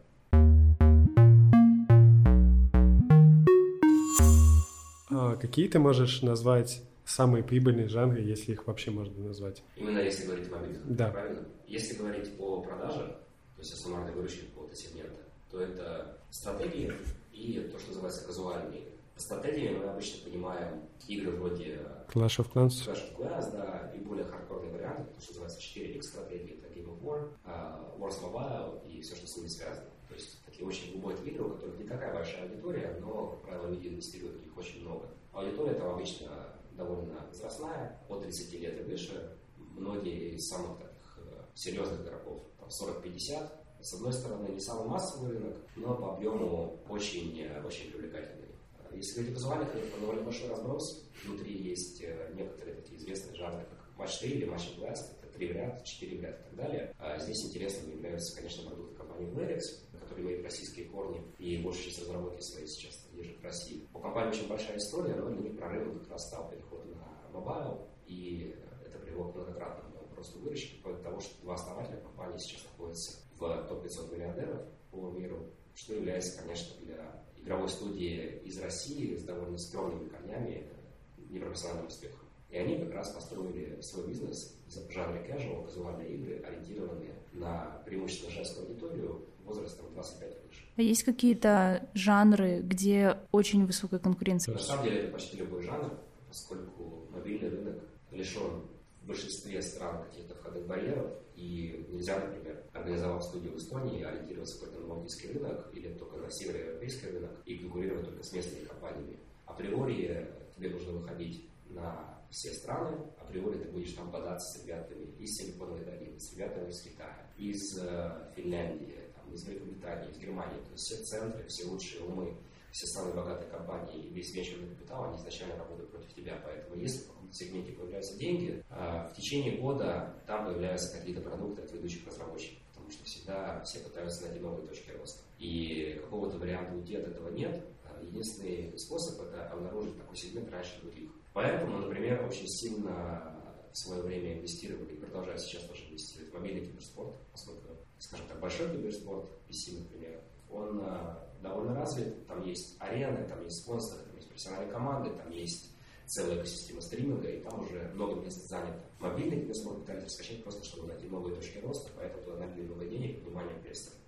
Какие 5.36 5.68
ты 5.68 5.78
можешь 5.78 6.22
назвать 6.22 6.82
самые 7.04 7.42
прибыльные 7.42 7.88
жанры, 7.88 8.20
если 8.20 8.52
их 8.52 8.66
вообще 8.66 8.90
можно 8.90 9.24
назвать? 9.24 9.62
Именно 9.76 9.98
если 9.98 10.26
говорить 10.26 10.48
о 10.48 10.56
мобильных, 10.56 10.96
да. 10.96 11.08
правильно? 11.10 11.44
Если 11.66 11.96
говорить 11.96 12.30
о 12.38 12.62
продажах, 12.62 13.08
то 13.08 13.60
есть 13.60 13.72
основной 13.72 14.12
выручки 14.12 14.44
какого-то 14.46 14.76
сегмента, 14.76 15.20
то 15.50 15.60
это 15.60 16.18
стратегии 16.30 16.92
и 17.32 17.68
то, 17.72 17.78
что 17.78 17.88
называется 17.88 18.24
казуальные 18.24 18.90
стратегиями 19.20 19.78
мы 19.78 19.84
обычно 19.84 20.24
понимаем 20.24 20.82
игры 21.06 21.32
вроде 21.32 21.80
Clash 22.08 22.38
of 22.38 22.52
Clans, 22.52 22.86
Clash 22.86 23.16
of 23.16 23.16
Clans 23.16 23.52
да, 23.52 23.92
и 23.94 23.98
более 23.98 24.24
хардкорные 24.24 24.72
варианты, 24.72 25.04
то, 25.14 25.20
что 25.20 25.32
называется 25.32 25.60
4X 25.60 26.02
стратегии, 26.02 26.58
это 26.58 26.72
Game 26.72 26.88
of 26.88 27.02
War, 27.02 27.28
uh, 27.44 27.98
Wars 27.98 28.20
Mobile 28.22 28.86
и 28.88 29.00
все, 29.02 29.14
что 29.14 29.26
с 29.26 29.36
ними 29.36 29.48
связано. 29.48 29.90
То 30.08 30.14
есть 30.14 30.39
такие 30.60 30.66
очень 30.66 30.92
глубокие 30.92 31.32
игры, 31.32 31.44
у 31.44 31.50
которых 31.50 31.78
не 31.78 31.84
такая 31.84 32.14
большая 32.14 32.42
аудитория, 32.42 32.96
но, 33.00 33.28
как 33.28 33.42
правило, 33.42 33.68
люди 33.68 33.88
инвестируют 33.88 34.44
их 34.44 34.56
очень 34.56 34.82
много. 34.82 35.08
Аудитория 35.32 35.74
там 35.74 35.94
обычно 35.94 36.56
довольно 36.72 37.26
возрастная, 37.28 37.98
от 38.08 38.22
30 38.22 38.52
лет 38.54 38.80
и 38.80 38.84
выше. 38.84 39.36
Многие 39.56 40.34
из 40.34 40.48
самых 40.48 40.78
таких 40.78 41.18
э, 41.18 41.42
серьезных 41.54 42.02
игроков, 42.02 42.42
там 42.58 42.68
40-50, 42.68 43.50
с 43.80 43.94
одной 43.94 44.12
стороны, 44.12 44.48
не 44.48 44.60
самый 44.60 44.88
массовый 44.88 45.30
рынок, 45.30 45.56
но 45.76 45.94
по 45.94 46.14
объему 46.14 46.78
очень, 46.88 47.40
э, 47.40 47.62
очень 47.64 47.90
привлекательный. 47.90 48.48
Если 48.92 49.14
говорить 49.14 49.32
о 49.32 49.34
казуальных, 49.34 49.74
это 49.74 50.00
довольно 50.00 50.22
большой 50.22 50.48
разброс. 50.48 51.08
Внутри 51.24 51.56
есть 51.56 52.02
э, 52.02 52.32
некоторые 52.34 52.76
такие 52.76 52.98
известные 52.98 53.36
жанры, 53.36 53.64
как 53.64 53.96
матч 53.96 54.18
3 54.18 54.30
или 54.30 54.44
match 54.44 54.72
Blast, 54.78 55.12
это 55.22 55.32
3 55.32 55.48
в 55.48 55.52
ряд, 55.52 55.84
4 55.84 56.18
в 56.18 56.22
ряд 56.22 56.40
и 56.40 56.42
так 56.42 56.56
далее. 56.56 56.94
А 56.98 57.18
здесь 57.18 57.44
интересными 57.44 57.94
являются, 57.94 58.36
конечно, 58.36 58.68
продукты 58.68 58.96
компании 58.96 59.28
Playrix, 59.28 59.62
которые 60.10 60.26
имеют 60.26 60.44
российские 60.44 60.86
корни, 60.86 61.22
и 61.38 61.62
большая 61.62 61.84
часть 61.84 62.00
разработки 62.00 62.42
своей 62.42 62.66
сейчас 62.66 63.08
лежит 63.12 63.40
в 63.40 63.44
России. 63.44 63.88
У 63.94 64.00
компании 64.00 64.30
очень 64.30 64.48
большая 64.48 64.76
история, 64.76 65.14
но 65.14 65.30
для 65.30 65.40
них 65.40 65.56
прорывом 65.56 66.00
как 66.00 66.10
раз 66.10 66.26
стал 66.26 66.50
переход 66.50 66.84
на 66.86 67.30
mobile, 67.32 67.88
и 68.06 68.54
это 68.84 68.98
привело 68.98 69.30
к 69.30 69.36
многократному 69.36 70.08
росту 70.16 70.40
выручки, 70.40 70.82
до 70.82 70.96
того, 70.96 71.20
что 71.20 71.40
два 71.42 71.54
основателя 71.54 71.98
компании 71.98 72.38
сейчас 72.38 72.64
находятся 72.64 73.20
в 73.38 73.66
топ-500 73.68 74.12
миллиардеров 74.12 74.62
по 74.90 75.10
миру, 75.10 75.50
что 75.74 75.94
является, 75.94 76.42
конечно, 76.42 76.74
для 76.80 77.24
игровой 77.38 77.68
студии 77.68 78.40
из 78.44 78.58
России 78.60 79.16
с 79.16 79.22
довольно 79.22 79.56
скромными 79.56 80.08
корнями, 80.08 80.68
непрофессиональным 81.16 81.86
успехом. 81.86 82.26
И 82.50 82.56
они 82.56 82.78
как 82.78 82.92
раз 82.92 83.12
построили 83.12 83.80
свой 83.80 84.08
бизнес 84.08 84.56
в 84.66 84.90
жанре 84.90 85.20
casual, 85.20 85.64
казуальные 85.64 86.16
игры, 86.16 86.42
ориентированные 86.42 87.14
на 87.32 87.80
преимущественно 87.86 88.32
женскую 88.32 88.66
аудиторию 88.66 89.24
возрастом 89.44 89.86
25 89.94 90.30
и 90.30 90.46
выше. 90.46 90.64
А 90.76 90.82
есть 90.82 91.02
какие-то 91.02 91.88
жанры, 91.94 92.60
где 92.60 93.18
очень 93.32 93.66
высокая 93.66 94.00
конкуренция? 94.00 94.54
На 94.54 94.60
самом 94.60 94.84
деле 94.84 95.00
это 95.00 95.12
почти 95.12 95.36
любой 95.38 95.62
жанр, 95.62 95.92
поскольку 96.28 97.06
мобильный 97.10 97.48
рынок 97.48 97.82
лишен 98.10 98.62
в 99.02 99.06
большинстве 99.06 99.60
стран 99.62 100.04
каких-то 100.04 100.34
входных 100.34 100.66
барьеров, 100.66 101.10
и 101.34 101.86
нельзя, 101.90 102.18
например, 102.18 102.62
организовав 102.72 103.24
студию 103.24 103.54
в 103.54 103.56
Эстонии, 103.56 104.02
ориентироваться 104.02 104.60
только 104.60 104.78
на 104.80 104.88
балтийский 104.88 105.32
рынок 105.32 105.70
или 105.72 105.88
только 105.94 106.16
на 106.18 106.30
североевропейский 106.30 107.08
рынок 107.08 107.30
и 107.46 107.58
конкурировать 107.58 108.04
только 108.04 108.22
с 108.22 108.32
местными 108.32 108.64
компаниями. 108.66 109.18
Априори 109.46 110.28
тебе 110.54 110.70
нужно 110.70 110.92
выходить 110.92 111.48
на 111.70 112.20
все 112.30 112.52
страны, 112.52 112.96
априори 113.18 113.58
ты 113.58 113.70
будешь 113.70 113.92
там 113.92 114.10
бодаться 114.10 114.58
с 114.58 114.62
ребятами 114.62 115.06
из 115.18 115.36
Силиконовой 115.36 115.84
долины, 115.84 116.18
с 116.18 116.32
ребятами 116.34 116.68
из 116.68 116.82
Китая, 116.82 117.16
из 117.36 117.78
э, 117.78 118.32
Финляндии, 118.36 118.99
из 119.32 119.44
Великобритании, 119.46 120.10
из 120.10 120.18
Германии. 120.18 120.60
То 120.60 120.72
есть 120.72 120.84
все 120.84 120.96
центры, 121.04 121.46
все 121.48 121.64
лучшие 121.66 122.04
умы 122.04 122.36
все 122.72 122.86
самые 122.86 123.14
богатые 123.14 123.50
компании 123.50 124.04
и 124.04 124.08
весь 124.10 124.32
венчурный 124.32 124.68
капитал, 124.68 125.04
они 125.04 125.18
изначально 125.18 125.56
работают 125.56 125.90
против 125.90 126.14
тебя. 126.14 126.40
Поэтому 126.44 126.76
если 126.76 127.04
в 127.04 127.08
каком-то 127.08 127.34
сегменте 127.34 127.72
появляются 127.72 128.16
деньги, 128.16 128.64
а, 128.70 129.08
в 129.08 129.16
течение 129.16 129.60
года 129.60 130.14
там 130.26 130.46
появляются 130.46 130.96
какие-то 130.96 131.20
продукты 131.20 131.62
от 131.62 131.72
ведущих 131.72 132.06
разработчиков, 132.06 132.58
потому 132.68 132.90
что 132.90 133.04
всегда 133.04 133.60
все 133.64 133.80
пытаются 133.80 134.24
найти 134.24 134.40
новые 134.40 134.66
точки 134.66 134.90
роста. 134.90 135.22
И 135.38 135.98
какого-то 136.04 136.38
варианта 136.38 136.74
уйти 136.74 136.96
от 136.96 137.08
этого 137.08 137.30
нет. 137.30 137.64
А, 137.84 138.00
единственный 138.02 138.78
способ– 138.78 139.20
это 139.22 139.48
обнаружить 139.48 139.98
такой 139.98 140.16
сегмент 140.16 140.50
раньше 140.50 140.80
других. 140.80 141.10
Поэтому, 141.32 141.78
например, 141.78 142.24
очень 142.26 142.48
сильно 142.48 143.39
в 143.72 143.78
свое 143.78 144.02
время 144.02 144.34
инвестировали 144.34 144.92
и 144.92 144.96
продолжают 144.96 145.40
сейчас 145.40 145.62
тоже 145.64 145.84
инвестировать 145.88 146.30
в 146.30 146.34
мобильный 146.34 146.66
киберспорт, 146.66 147.16
поскольку, 147.32 147.68
скажем 147.98 148.26
так, 148.26 148.40
большой 148.40 148.70
киберспорт, 148.70 149.30
PC, 149.48 149.80
например, 149.80 150.20
он 150.50 150.80
а, 150.82 151.30
довольно 151.42 151.74
развит. 151.74 152.26
Там 152.26 152.42
есть 152.42 152.76
арены, 152.78 153.26
там 153.28 153.42
есть 153.44 153.62
спонсоры, 153.62 154.02
там 154.04 154.16
есть 154.16 154.28
профессиональные 154.28 154.72
команды, 154.72 155.10
там 155.16 155.30
есть 155.30 155.70
целая 156.06 156.38
экосистема 156.38 156.80
стриминга, 156.80 157.28
и 157.28 157.40
там 157.40 157.60
уже 157.60 157.90
много 157.94 158.20
мест 158.20 158.48
занято. 158.48 158.84
Мобильный 158.98 159.40
киберспорт 159.40 159.80
пытались 159.80 160.12
скачать 160.12 160.42
просто, 160.42 160.64
чтобы 160.64 160.88
найти 160.88 161.06
новые 161.06 161.36
точки 161.36 161.58
роста, 161.58 161.90
поэтому 161.96 162.24
туда 162.24 162.38
налили 162.38 162.66
много 162.66 162.84
денег, 162.86 163.22
внимание 163.22 163.56
инвесторов. 163.58 163.98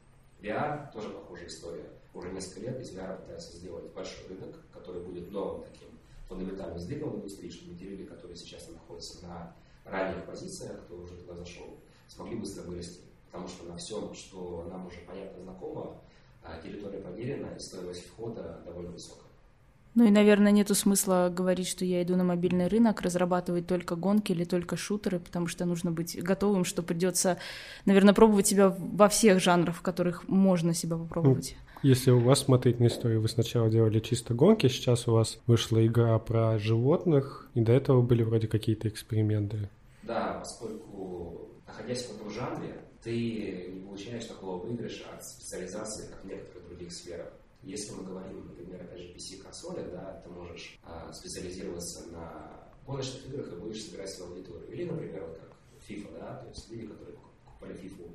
VR 0.40 0.92
тоже 0.92 1.10
похожая 1.10 1.46
история. 1.46 1.88
Уже 2.14 2.30
несколько 2.32 2.60
лет 2.60 2.80
из 2.80 2.92
VR 2.92 3.20
пытаются 3.20 3.56
сделать 3.56 3.92
большой 3.92 4.26
рынок, 4.26 4.56
который 4.72 5.02
будет 5.02 5.30
новым 5.30 5.62
таким 5.62 5.91
фундаментальным 6.32 6.78
сдвигом 6.78 7.10
в 7.10 7.16
индустрии, 7.16 7.50
чтобы 7.50 7.76
те 7.76 7.84
люди, 7.84 8.04
которые 8.04 8.36
сейчас 8.36 8.68
находятся 8.68 9.26
на 9.26 9.54
ранних 9.84 10.24
позициях, 10.24 10.82
кто 10.84 10.96
уже 10.96 11.14
туда 11.14 11.34
зашел, 11.34 11.78
смогли 12.08 12.36
быстро 12.36 12.62
вырасти. 12.62 13.00
Потому 13.30 13.48
что 13.48 13.64
на 13.64 13.76
всем, 13.76 14.14
что 14.14 14.68
нам 14.70 14.86
уже 14.86 14.98
понятно 15.06 15.42
знакомо, 15.42 16.00
а 16.42 16.60
территория 16.60 16.98
потеряна 16.98 17.54
и 17.56 17.58
стоимость 17.58 18.06
входа 18.06 18.60
довольно 18.64 18.90
высокая. 18.90 19.22
Ну 19.94 20.04
и, 20.04 20.10
наверное, 20.10 20.52
нету 20.52 20.74
смысла 20.74 21.30
говорить, 21.34 21.68
что 21.68 21.84
я 21.84 22.02
иду 22.02 22.16
на 22.16 22.24
мобильный 22.24 22.66
рынок, 22.66 23.02
разрабатывать 23.02 23.66
только 23.66 23.94
гонки 23.94 24.32
или 24.32 24.44
только 24.44 24.76
шутеры, 24.76 25.18
потому 25.20 25.48
что 25.48 25.66
нужно 25.66 25.92
быть 25.92 26.18
готовым, 26.22 26.64
что 26.64 26.82
придется, 26.82 27.36
наверное, 27.84 28.14
пробовать 28.14 28.46
себя 28.46 28.74
во 28.78 29.10
всех 29.10 29.40
жанрах, 29.40 29.76
в 29.76 29.82
которых 29.82 30.26
можно 30.28 30.72
себя 30.72 30.96
попробовать. 30.96 31.56
Если 31.82 32.12
у 32.12 32.20
вас 32.20 32.44
смотреть 32.44 32.78
на 32.78 32.86
историю, 32.86 33.20
вы 33.20 33.28
сначала 33.28 33.68
делали 33.68 33.98
чисто 33.98 34.34
гонки, 34.34 34.68
сейчас 34.68 35.08
у 35.08 35.12
вас 35.14 35.40
вышла 35.48 35.84
игра 35.84 36.16
про 36.20 36.56
животных, 36.56 37.50
и 37.54 37.60
до 37.60 37.72
этого 37.72 38.02
были 38.02 38.22
вроде 38.22 38.46
какие-то 38.46 38.88
эксперименты. 38.88 39.68
Да, 40.04 40.36
поскольку, 40.38 41.50
находясь 41.66 42.06
в 42.06 42.14
этом 42.14 42.30
жанре, 42.30 42.84
ты 43.02 43.72
не 43.74 43.80
получаешь 43.80 44.26
такого 44.26 44.64
выигрыша 44.64 45.06
от 45.12 45.24
специализации, 45.24 46.06
как 46.08 46.22
в 46.22 46.28
некоторых 46.28 46.68
других 46.68 46.92
сферах. 46.92 47.32
Если 47.64 47.92
мы 47.96 48.04
говорим, 48.04 48.46
например, 48.46 48.82
опять 48.82 49.00
же, 49.00 49.08
PC-консоли, 49.14 49.90
да, 49.90 50.22
ты 50.24 50.30
можешь 50.30 50.78
а, 50.84 51.12
специализироваться 51.12 52.06
на 52.12 52.68
гоночных 52.86 53.26
играх 53.28 53.52
и 53.52 53.56
будешь 53.56 53.82
собирать 53.82 54.10
свою 54.10 54.32
аудиторию. 54.32 54.70
Или, 54.72 54.84
например, 54.84 55.24
вот 55.26 55.36
как 55.38 55.50
FIFA, 55.88 56.12
да, 56.20 56.36
то 56.36 56.48
есть 56.48 56.70
люди, 56.70 56.86
которые 56.86 57.16
покупали 57.44 57.74
FIFA 57.74 58.08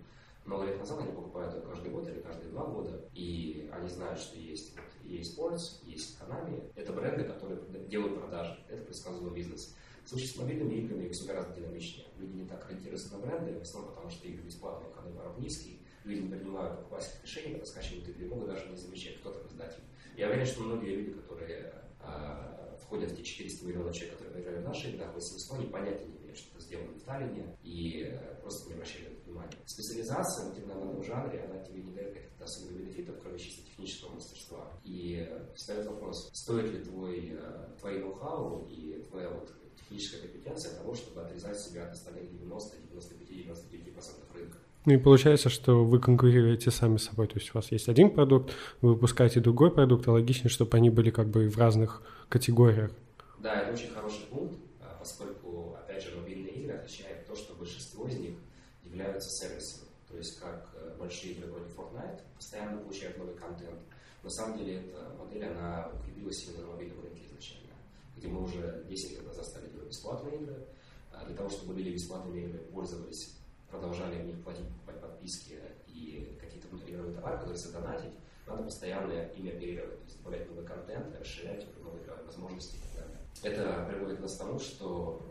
много 0.47 0.65
лет 0.65 0.79
назад, 0.79 0.99
они 0.99 1.11
покупают 1.11 1.53
ее 1.53 1.61
каждый 1.61 1.91
год 1.91 2.07
или 2.07 2.19
каждые 2.21 2.49
два 2.51 2.65
года, 2.65 3.09
и 3.13 3.69
они 3.71 3.87
знают, 3.89 4.19
что 4.19 4.39
есть 4.39 4.75
вот, 4.75 4.85
Sports, 5.07 5.83
есть 5.85 6.17
Konami. 6.19 6.71
Это 6.75 6.93
бренды, 6.93 7.25
которые 7.25 7.59
делают 7.87 8.19
продажи. 8.19 8.57
Это 8.69 8.83
предсказуемый 8.83 9.33
бизнес. 9.33 9.75
В 10.03 10.09
случае 10.09 10.29
с 10.29 10.37
мобильными 10.37 10.75
играми 10.75 11.09
все 11.09 11.27
гораздо 11.27 11.53
динамичнее. 11.53 12.07
Люди 12.17 12.37
не 12.37 12.45
так 12.45 12.65
ориентируются 12.65 13.13
на 13.13 13.25
бренды, 13.25 13.59
в 13.59 13.61
основном 13.61 13.93
потому, 13.93 14.09
что 14.09 14.27
игры 14.27 14.41
бесплатные, 14.43 14.89
входной 14.89 15.13
порог 15.13 15.37
низкий, 15.37 15.81
люди 16.05 16.21
не 16.21 16.29
принимают 16.29 16.79
покупательских 16.79 17.23
решений, 17.23 17.51
когда 17.51 17.65
скачивают 17.65 18.07
игры, 18.07 18.27
могут 18.27 18.47
даже 18.47 18.69
не 18.69 18.77
замечать, 18.77 19.19
кто 19.19 19.33
такой 19.33 19.49
издатель. 19.49 19.83
Я 20.15 20.27
уверен, 20.27 20.45
что 20.45 20.61
многие 20.61 20.95
люди, 20.95 21.11
которые 21.11 21.73
э, 21.99 22.77
входят 22.81 23.11
в 23.11 23.17
те 23.17 23.23
400 23.23 23.65
миллионов 23.65 23.93
человек, 23.93 24.17
которые 24.17 24.43
играют 24.43 24.63
в 24.63 24.67
наши 24.67 24.89
игры, 24.89 25.05
в 25.07 25.17
Эстонии, 25.17 25.67
понятия 25.67 26.05
не 26.05 26.17
имеют, 26.19 26.37
что 26.37 26.55
это 26.55 26.63
сделано 26.63 26.93
в 26.93 27.01
Таллине, 27.01 27.57
и 27.63 28.07
э, 28.09 28.35
просто 28.41 28.69
не 28.69 28.75
обращали 28.75 29.16
внимания. 29.37 29.57
Специализация 29.65 30.45
вот 30.45 30.57
именно 30.57 30.75
в 30.75 30.89
этом 30.89 31.03
жанре, 31.03 31.47
она 31.49 31.63
тебе 31.63 31.83
не 31.83 31.91
дает 31.91 32.13
каких-то 32.13 32.43
особенных 32.43 32.81
бенефитов, 32.81 33.15
кроме 33.21 33.39
чисто 33.39 33.63
технического 33.65 34.13
мастерства. 34.13 34.71
И 34.83 35.29
встает 35.55 35.85
вопрос, 35.87 36.29
стоит 36.33 36.71
ли 36.71 36.83
твой, 36.83 37.37
э, 37.39 37.67
твои 37.79 37.99
ноу-хау 37.99 38.67
и 38.69 39.03
твоя 39.09 39.29
вот 39.29 39.53
техническая 39.75 40.21
компетенция 40.21 40.75
того, 40.75 40.93
чтобы 40.95 41.21
отрезать 41.21 41.59
себя 41.59 41.85
от 41.85 41.93
остальных 41.93 42.29
90, 42.29 42.77
95, 42.91 43.29
99% 43.29 44.33
рынка. 44.33 44.57
Ну 44.85 44.93
и 44.93 44.97
получается, 44.97 45.49
что 45.49 45.83
вы 45.83 45.99
конкурируете 45.99 46.71
сами 46.71 46.97
с 46.97 47.05
собой. 47.05 47.27
То 47.27 47.35
есть 47.35 47.51
у 47.53 47.57
вас 47.57 47.71
есть 47.71 47.89
один 47.89 48.09
продукт, 48.09 48.51
вы 48.81 48.93
выпускаете 48.93 49.39
другой 49.39 49.71
продукт, 49.71 50.07
а 50.07 50.11
логично, 50.13 50.49
чтобы 50.49 50.75
они 50.77 50.89
были 50.89 51.11
как 51.11 51.27
бы 51.27 51.49
в 51.49 51.57
разных 51.57 52.01
категориях. 52.29 52.91
Да, 53.39 53.61
это 53.61 53.73
очень 53.73 53.89
хороший 53.89 54.25
пункт, 54.31 54.57
а, 54.81 54.97
поскольку, 54.97 55.77
опять 55.77 56.03
же, 56.03 56.15
мобильные 56.15 56.53
игры 56.53 56.75
отличает 56.75 57.27
то, 57.27 57.35
что 57.35 57.53
большинство 57.55 58.07
из 58.07 58.17
них 58.17 58.35
являются 59.07 59.29
сервисами. 59.31 59.87
То 60.07 60.17
есть 60.17 60.39
как 60.39 60.69
э, 60.75 60.95
большие 60.97 61.33
игры 61.33 61.51
вроде 61.51 61.69
Fortnite 61.71 62.21
постоянно 62.35 62.81
получают 62.81 63.17
новый 63.17 63.35
контент. 63.35 63.79
На 64.23 64.29
самом 64.29 64.57
деле 64.57 64.81
эта 64.81 65.09
модель, 65.17 65.45
она 65.45 65.89
укрепилась 65.93 66.45
именно 66.45 66.65
на 66.65 66.73
мобильном 66.73 67.01
рынке 67.01 67.25
изначально, 67.25 67.73
где 68.15 68.27
мы 68.27 68.43
уже 68.43 68.85
10 68.87 69.11
лет 69.11 69.25
назад 69.25 69.45
стали 69.45 69.69
делать 69.69 69.89
бесплатные 69.89 70.41
игры. 70.41 70.65
А 71.11 71.25
для 71.25 71.35
того, 71.35 71.49
чтобы 71.49 71.73
люди 71.73 71.89
бесплатными 71.89 72.39
играми 72.39 72.63
пользовались 72.71 73.33
продолжали 73.69 74.21
в 74.21 74.25
них 74.25 74.43
платить, 74.43 74.65
подписки 74.85 75.59
и 75.87 76.37
какие-то 76.39 76.67
внутриигровые 76.69 77.15
товары, 77.15 77.37
которые 77.37 77.57
задонатить, 77.57 78.13
надо 78.45 78.63
постоянно 78.63 79.11
ими 79.11 79.51
оперировать, 79.51 79.99
то 79.99 80.05
есть 80.05 80.17
добавлять 80.19 80.49
новый 80.49 80.65
контент, 80.65 81.19
расширять 81.19 81.67
новые 81.83 82.03
возможности 82.25 82.77
и 82.77 82.79
так 82.79 82.93
далее. 82.93 83.17
Это 83.43 83.85
приводит 83.89 84.21
нас 84.21 84.35
к 84.35 84.39
тому, 84.39 84.57
что 84.57 85.21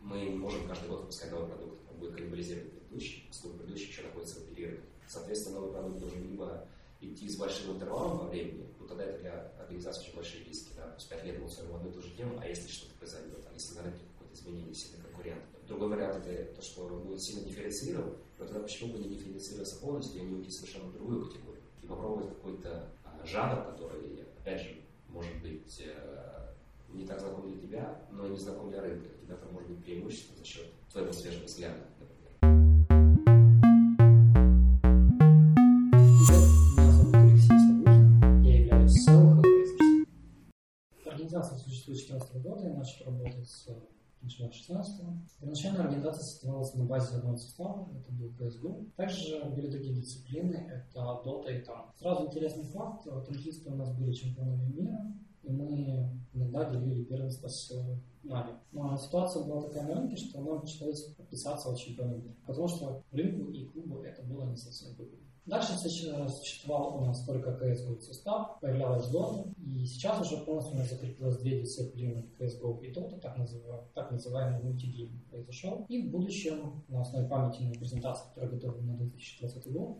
мы 0.00 0.20
не 0.20 0.38
можем 0.38 0.66
каждый 0.66 0.88
год 0.88 1.00
выпускать 1.00 1.30
новый 1.30 1.48
продукт, 1.48 1.78
он 1.90 1.98
будет 1.98 2.14
каннибализировать 2.14 2.77
предыдущий, 2.88 3.26
поскольку 3.28 3.58
предыдущий 3.58 3.88
еще 3.88 4.02
находится 4.02 4.40
в 4.40 4.42
оперировании. 4.44 4.82
Соответственно, 5.06 5.60
новый 5.60 5.72
продукт 5.72 6.00
должен 6.00 6.22
либо 6.22 6.66
идти 7.00 7.28
с 7.28 7.36
большим 7.36 7.76
интервалом 7.76 8.18
во 8.18 8.24
времени, 8.26 8.66
ну 8.80 8.86
тогда 8.86 9.04
это 9.04 9.20
для 9.20 9.52
организации 9.60 10.02
очень 10.02 10.16
большие 10.16 10.44
риски, 10.44 10.72
да, 10.76 10.88
то 10.88 10.94
есть 10.96 11.08
5 11.08 11.24
лет 11.24 11.38
в 11.38 11.74
одну 11.74 11.90
и 11.90 11.92
ту 11.92 12.02
же 12.02 12.10
тему, 12.16 12.38
а 12.40 12.46
если 12.46 12.68
что-то 12.68 12.94
произойдет, 12.98 13.44
а 13.48 13.52
если 13.54 13.74
на 13.76 13.82
рынке 13.82 14.00
какое-то 14.14 14.34
изменение, 14.34 14.74
сильный 14.74 15.02
конкурент, 15.04 15.42
Другой 15.68 15.88
вариант 15.88 16.26
это 16.26 16.54
то, 16.54 16.62
что 16.62 16.86
он 16.86 17.02
будет 17.02 17.22
сильно 17.22 17.44
дифференцирован, 17.44 18.14
но 18.38 18.46
тогда 18.46 18.60
почему 18.60 18.94
бы 18.94 18.98
не 19.00 19.10
дифференцироваться 19.10 19.78
полностью, 19.80 20.22
а 20.22 20.24
не 20.24 20.34
уйти 20.34 20.50
совершенно 20.50 20.86
в 20.86 20.94
другую 20.94 21.26
категорию 21.26 21.62
и 21.82 21.86
попробовать 21.86 22.30
какой-то 22.30 22.88
а, 23.04 23.26
жанр, 23.26 23.64
который, 23.64 24.24
опять 24.40 24.62
же, 24.62 24.80
может 25.08 25.42
быть 25.42 25.82
э, 25.84 26.54
не 26.88 27.04
так 27.06 27.20
знаком 27.20 27.52
для 27.52 27.60
тебя, 27.60 28.02
но 28.10 28.26
и 28.26 28.30
не 28.30 28.38
знаком 28.38 28.70
для 28.70 28.80
рынка. 28.80 29.08
У 29.20 29.26
тебя 29.26 29.36
там 29.36 29.52
может 29.52 29.68
быть 29.68 29.84
преимущество 29.84 30.34
за 30.38 30.44
счет 30.44 30.66
твоего 30.90 31.12
свежего 31.12 31.44
взгляда, 31.44 31.84
например. 32.00 32.17
Организация 41.28 41.58
существует 41.58 41.98
с 41.98 42.06
2014 42.06 42.42
года, 42.42 42.66
я 42.66 42.74
начал 42.74 43.04
работать 43.04 43.46
с 43.46 43.68
начала 44.22 44.50
16 44.50 45.04
-го. 45.04 45.12
Первоначально 45.38 45.84
организация 45.84 46.24
создавалась 46.24 46.74
на 46.74 46.84
базе 46.86 47.16
одного 47.16 47.36
состава, 47.36 47.86
это 48.00 48.10
был 48.12 48.30
CSGO. 48.30 48.86
Также 48.96 49.44
были 49.54 49.70
такие 49.70 49.94
дисциплины, 49.94 50.54
это 50.54 51.20
Dota 51.26 51.54
и 51.54 51.62
там. 51.62 51.92
Сразу 51.98 52.28
интересный 52.28 52.64
факт, 52.64 53.04
танкисты 53.04 53.70
у 53.70 53.76
нас 53.76 53.94
были 53.94 54.12
чемпионами 54.12 54.72
мира, 54.72 55.14
и 55.42 55.50
мы 55.50 56.10
иногда 56.32 56.70
делили 56.70 57.04
первенство 57.04 57.48
с 57.48 57.74
Нави. 58.22 58.54
Но 58.72 58.96
ситуация 58.96 59.44
была 59.44 59.68
такая 59.68 59.94
рынке, 59.94 60.16
что 60.16 60.40
нам 60.40 60.62
пришлось 60.62 61.12
подписаться 61.12 61.68
от 61.68 61.78
чемпиона 61.78 62.14
мира, 62.14 62.34
потому 62.46 62.68
что 62.68 63.02
рынку 63.12 63.50
и 63.50 63.66
клубу 63.66 64.00
это 64.00 64.22
было 64.22 64.48
не 64.48 64.56
совсем 64.56 64.94
выгодно. 64.94 65.27
Дальше 65.48 65.72
существовал 65.78 66.98
у 66.98 67.06
нас 67.06 67.24
только 67.24 67.50
CSGO 67.52 67.98
состав, 68.00 68.60
появлялась 68.60 69.10
Dota, 69.10 69.50
и 69.56 69.86
сейчас 69.86 70.20
уже 70.20 70.44
полностью 70.44 70.74
у 70.74 70.78
нас 70.78 70.90
закрепилось 70.90 71.38
две 71.38 71.62
дисциплины 71.62 72.28
CSGO 72.38 72.82
и 72.82 72.92
Dota, 72.92 73.18
так, 73.18 73.38
называемый, 73.38 73.86
так 73.94 74.10
называемый 74.10 74.62
мультигейм 74.62 75.24
произошел. 75.30 75.86
И 75.88 76.06
в 76.06 76.10
будущем, 76.10 76.84
на 76.88 77.00
основе 77.00 77.26
памяти 77.26 77.62
на 77.62 77.72
презентации, 77.72 78.28
которая 78.28 78.50
готова 78.50 78.78
на 78.82 78.98
2020 78.98 79.72
год, 79.72 79.98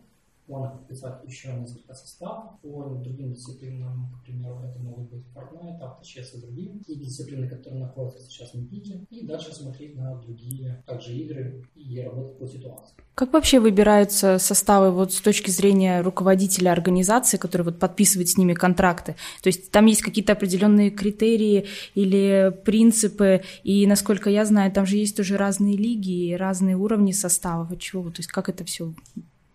планах 0.48 0.72
подписать 0.72 1.22
еще 1.24 1.52
несколько 1.54 1.94
составов. 1.94 2.58
По 2.62 3.00
другим 3.04 3.32
дисциплинам, 3.32 4.10
к 4.18 4.24
примеру, 4.24 4.60
это 4.64 4.78
могут 4.80 5.10
быть 5.10 5.24
Fortnite, 5.34 5.80
AutoChess 5.80 6.36
и 6.36 6.40
другие. 6.40 6.82
И 6.88 6.96
дисциплины, 6.96 7.48
которые 7.48 7.80
находятся 7.82 8.20
сейчас 8.20 8.54
на 8.54 8.66
пике. 8.66 9.06
И 9.10 9.24
дальше 9.24 9.52
смотреть 9.52 9.94
на 9.94 10.16
другие 10.16 10.82
также 10.86 11.14
игры 11.14 11.62
и 11.74 12.00
работать 12.00 12.38
по 12.38 12.46
ситуации. 12.46 12.94
Как 13.14 13.32
вообще 13.32 13.58
выбираются 13.58 14.38
составы 14.38 14.92
вот 14.92 15.12
с 15.12 15.20
точки 15.20 15.50
зрения 15.50 16.02
руководителя 16.02 16.70
организации, 16.70 17.36
который 17.36 17.62
вот 17.62 17.78
подписывает 17.78 18.28
с 18.28 18.36
ними 18.36 18.54
контракты? 18.54 19.16
То 19.42 19.48
есть 19.48 19.70
там 19.72 19.86
есть 19.86 20.02
какие-то 20.02 20.32
определенные 20.34 20.90
критерии 20.90 21.66
или 21.94 22.56
принципы, 22.64 23.42
и, 23.64 23.86
насколько 23.86 24.30
я 24.30 24.44
знаю, 24.44 24.70
там 24.70 24.86
же 24.86 24.96
есть 24.96 25.16
тоже 25.16 25.36
разные 25.36 25.76
лиги 25.76 26.28
и 26.28 26.36
разные 26.36 26.76
уровни 26.76 27.12
составов. 27.12 27.72
От 27.72 27.80
чего? 27.80 28.04
То 28.10 28.20
есть 28.20 28.30
как 28.30 28.48
это 28.48 28.64
все 28.64 28.94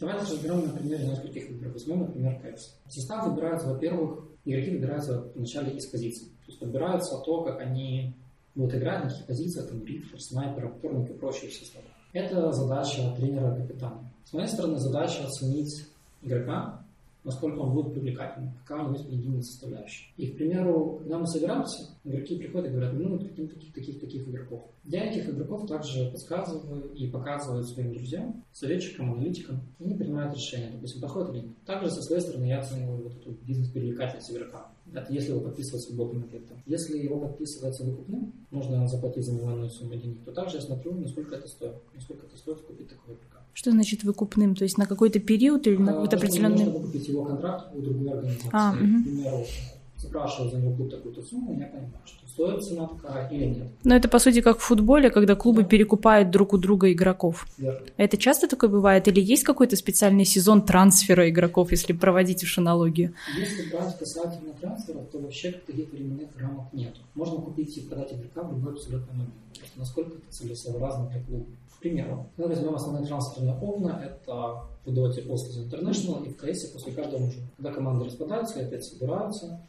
Давайте 0.04 0.34
разберем 0.34 0.68
на 0.68 0.74
примере 0.74 1.08
нескольких 1.08 1.50
игр. 1.50 1.70
Возьмем, 1.70 2.02
например, 2.02 2.38
КС. 2.42 2.76
Состав 2.89 3.26
выбирается, 3.26 3.70
во-первых, 3.70 4.26
игроки 4.44 4.72
выбираются 4.72 5.32
вначале 5.34 5.78
из 5.78 5.88
позиций. 5.88 6.28
То 6.28 6.48
есть 6.48 6.60
подбираются 6.60 7.18
то, 7.20 7.42
как 7.44 7.62
они 7.62 8.13
будут 8.54 8.76
играть, 8.76 9.06
на 9.06 9.10
каких 9.10 9.26
позициях, 9.28 9.70
там, 9.70 9.86
рифер, 9.86 10.20
снайпер, 10.20 10.66
опорник 10.66 11.10
и 11.10 11.13
прочие 11.13 11.52
составы. 11.52 11.86
Это 12.12 12.52
задача 12.52 13.16
тренера-капитана. 13.16 14.12
С 14.26 14.34
моей 14.34 14.50
стороны, 14.50 14.78
задача 14.78 15.24
оценить 15.24 15.88
игрока, 16.22 16.83
насколько 17.24 17.60
он 17.60 17.74
будет 17.74 17.94
привлекательным, 17.94 18.54
какая 18.66 18.86
у 18.86 18.92
него 18.92 19.38
есть 19.38 19.52
составляющая. 19.52 20.12
И, 20.18 20.28
к 20.28 20.38
примеру, 20.38 20.98
когда 21.00 21.20
мы 21.20 21.28
собираемся, 21.28 21.98
игроки 22.04 22.38
приходят 22.38 22.68
и 22.68 22.72
говорят, 22.72 22.94
ну, 22.94 23.10
мы 23.10 23.20
хотим 23.20 23.48
таких, 23.48 23.74
таких, 23.74 24.00
таких 24.00 24.28
игроков. 24.28 24.64
Я 24.84 25.06
этих 25.06 25.30
игроков 25.30 25.68
также 25.68 26.12
подсказываю 26.12 26.94
и 26.94 27.08
показываю 27.08 27.64
своим 27.64 27.94
друзьям, 27.94 28.44
советчикам, 28.52 29.14
аналитикам, 29.14 29.62
и 29.80 29.86
они 29.86 29.96
принимают 29.96 30.36
решение, 30.36 30.72
допустим, 30.72 31.02
подходит 31.02 31.34
или 31.34 31.48
нет. 31.48 31.64
Также 31.66 31.90
со 31.90 32.02
своей 32.02 32.22
стороны 32.22 32.46
я 32.46 32.60
оцениваю 32.60 33.04
вот 33.04 33.16
эту 33.16 33.32
бизнес-привлекательность 33.32 34.32
игрока. 34.32 34.73
Это 34.91 35.12
если 35.12 35.32
его 35.32 35.41
подписывать 35.41 35.84
свободным 35.84 36.24
агентом. 36.24 36.62
Если 36.65 36.98
его 36.98 37.19
подписывается 37.19 37.84
выкупным, 37.84 38.34
нужно 38.52 38.88
заплатить 38.88 39.26
за 39.26 39.34
него 39.34 39.67
сумму 39.69 39.96
денег, 39.96 40.24
то 40.24 40.32
также 40.32 40.58
я 40.58 40.62
смотрю, 40.62 40.93
насколько 40.93 41.36
это 41.36 41.48
стоит, 41.48 41.76
насколько 41.93 42.26
это 42.26 42.38
стоит 42.38 42.62
купить 42.62 42.89
такого 42.89 43.15
игрока. 43.15 43.43
Что 43.54 43.72
значит 43.72 44.04
выкупным? 44.04 44.56
То 44.56 44.63
есть 44.63 44.78
на 44.78 44.86
какой-то 44.86 45.19
период 45.19 45.67
или 45.67 45.78
на 45.78 45.91
а, 45.91 45.93
какой-то 45.96 46.17
определенный... 46.17 46.65
Можно 46.65 46.80
выкупить 46.80 47.08
его 47.08 47.24
контракт 47.24 47.76
у 47.76 47.82
другой 47.82 48.12
организации. 48.12 48.50
А, 48.52 48.72
угу. 48.72 49.43
К 49.43 49.83
примеру, 50.04 50.28
спрашиваю 50.28 50.52
за 50.52 50.58
него 50.58 50.76
клуб 50.76 50.92
такую-то 50.92 51.22
сумму, 51.22 51.54
я 51.60 51.68
понимаю, 51.68 51.92
что 52.06 52.28
стоит 52.28 52.63
цена 52.63 52.88
такая 52.88 53.30
или 53.30 53.46
нет. 53.46 53.68
Но 53.84 53.96
это, 53.96 54.08
по 54.10 54.20
сути, 54.20 54.42
как 54.42 54.60
в 54.60 54.62
футболе, 54.62 55.10
когда 55.10 55.36
клубы 55.36 55.63
перекупают 55.63 56.32
друг 56.32 56.54
у 56.54 56.58
друга 56.58 56.92
игроков. 56.92 57.46
Верно. 57.58 57.86
Это 57.98 58.18
часто 58.18 58.48
такое 58.48 58.70
бывает? 58.70 59.08
Или 59.08 59.22
есть 59.22 59.44
какой-то 59.44 59.76
специальный 59.76 60.26
сезон 60.26 60.62
трансфера 60.63 61.30
игроков, 61.30 61.72
если 61.72 61.94
проводить 61.94 62.44
уж 62.44 62.58
аналогию? 62.58 63.13
Если 63.38 63.72
брать 63.72 63.98
касательно 63.98 64.54
трансферов, 64.60 65.08
то 65.12 65.20
вообще 65.20 65.52
таких 65.66 65.92
временных 65.92 66.30
рамок 66.38 66.74
нет. 66.74 66.96
Можно 67.13 67.42
купить 67.42 67.78
и 67.78 67.82
продать 67.82 68.13
игрока 68.13 68.44
в 68.44 68.54
любой 68.54 68.74
абсолютно 68.74 69.13
момент. 69.13 69.34
Просто 69.58 69.80
насколько 69.80 70.18
это 70.18 70.32
целесообразно 70.32 71.10
для 71.10 71.22
клуба. 71.22 71.46
К 71.76 71.80
примеру, 71.84 72.28
мы 72.38 72.48
возьмем 72.48 72.76
основные 72.76 73.06
трансферные 73.06 73.56
окна, 73.56 74.02
это 74.04 74.63
в 74.86 74.94
доте 74.94 75.22
после 75.22 75.63
International 75.63 76.26
и 76.26 76.30
в 76.30 76.38
КС 76.38 76.66
после 76.68 76.94
каждого 76.94 77.20
мужа. 77.20 77.39
Когда 77.58 77.72
команды 77.72 78.06
распадаются 78.06 78.60
и 78.60 78.63
опять 78.63 78.86
собираются, 78.86 79.60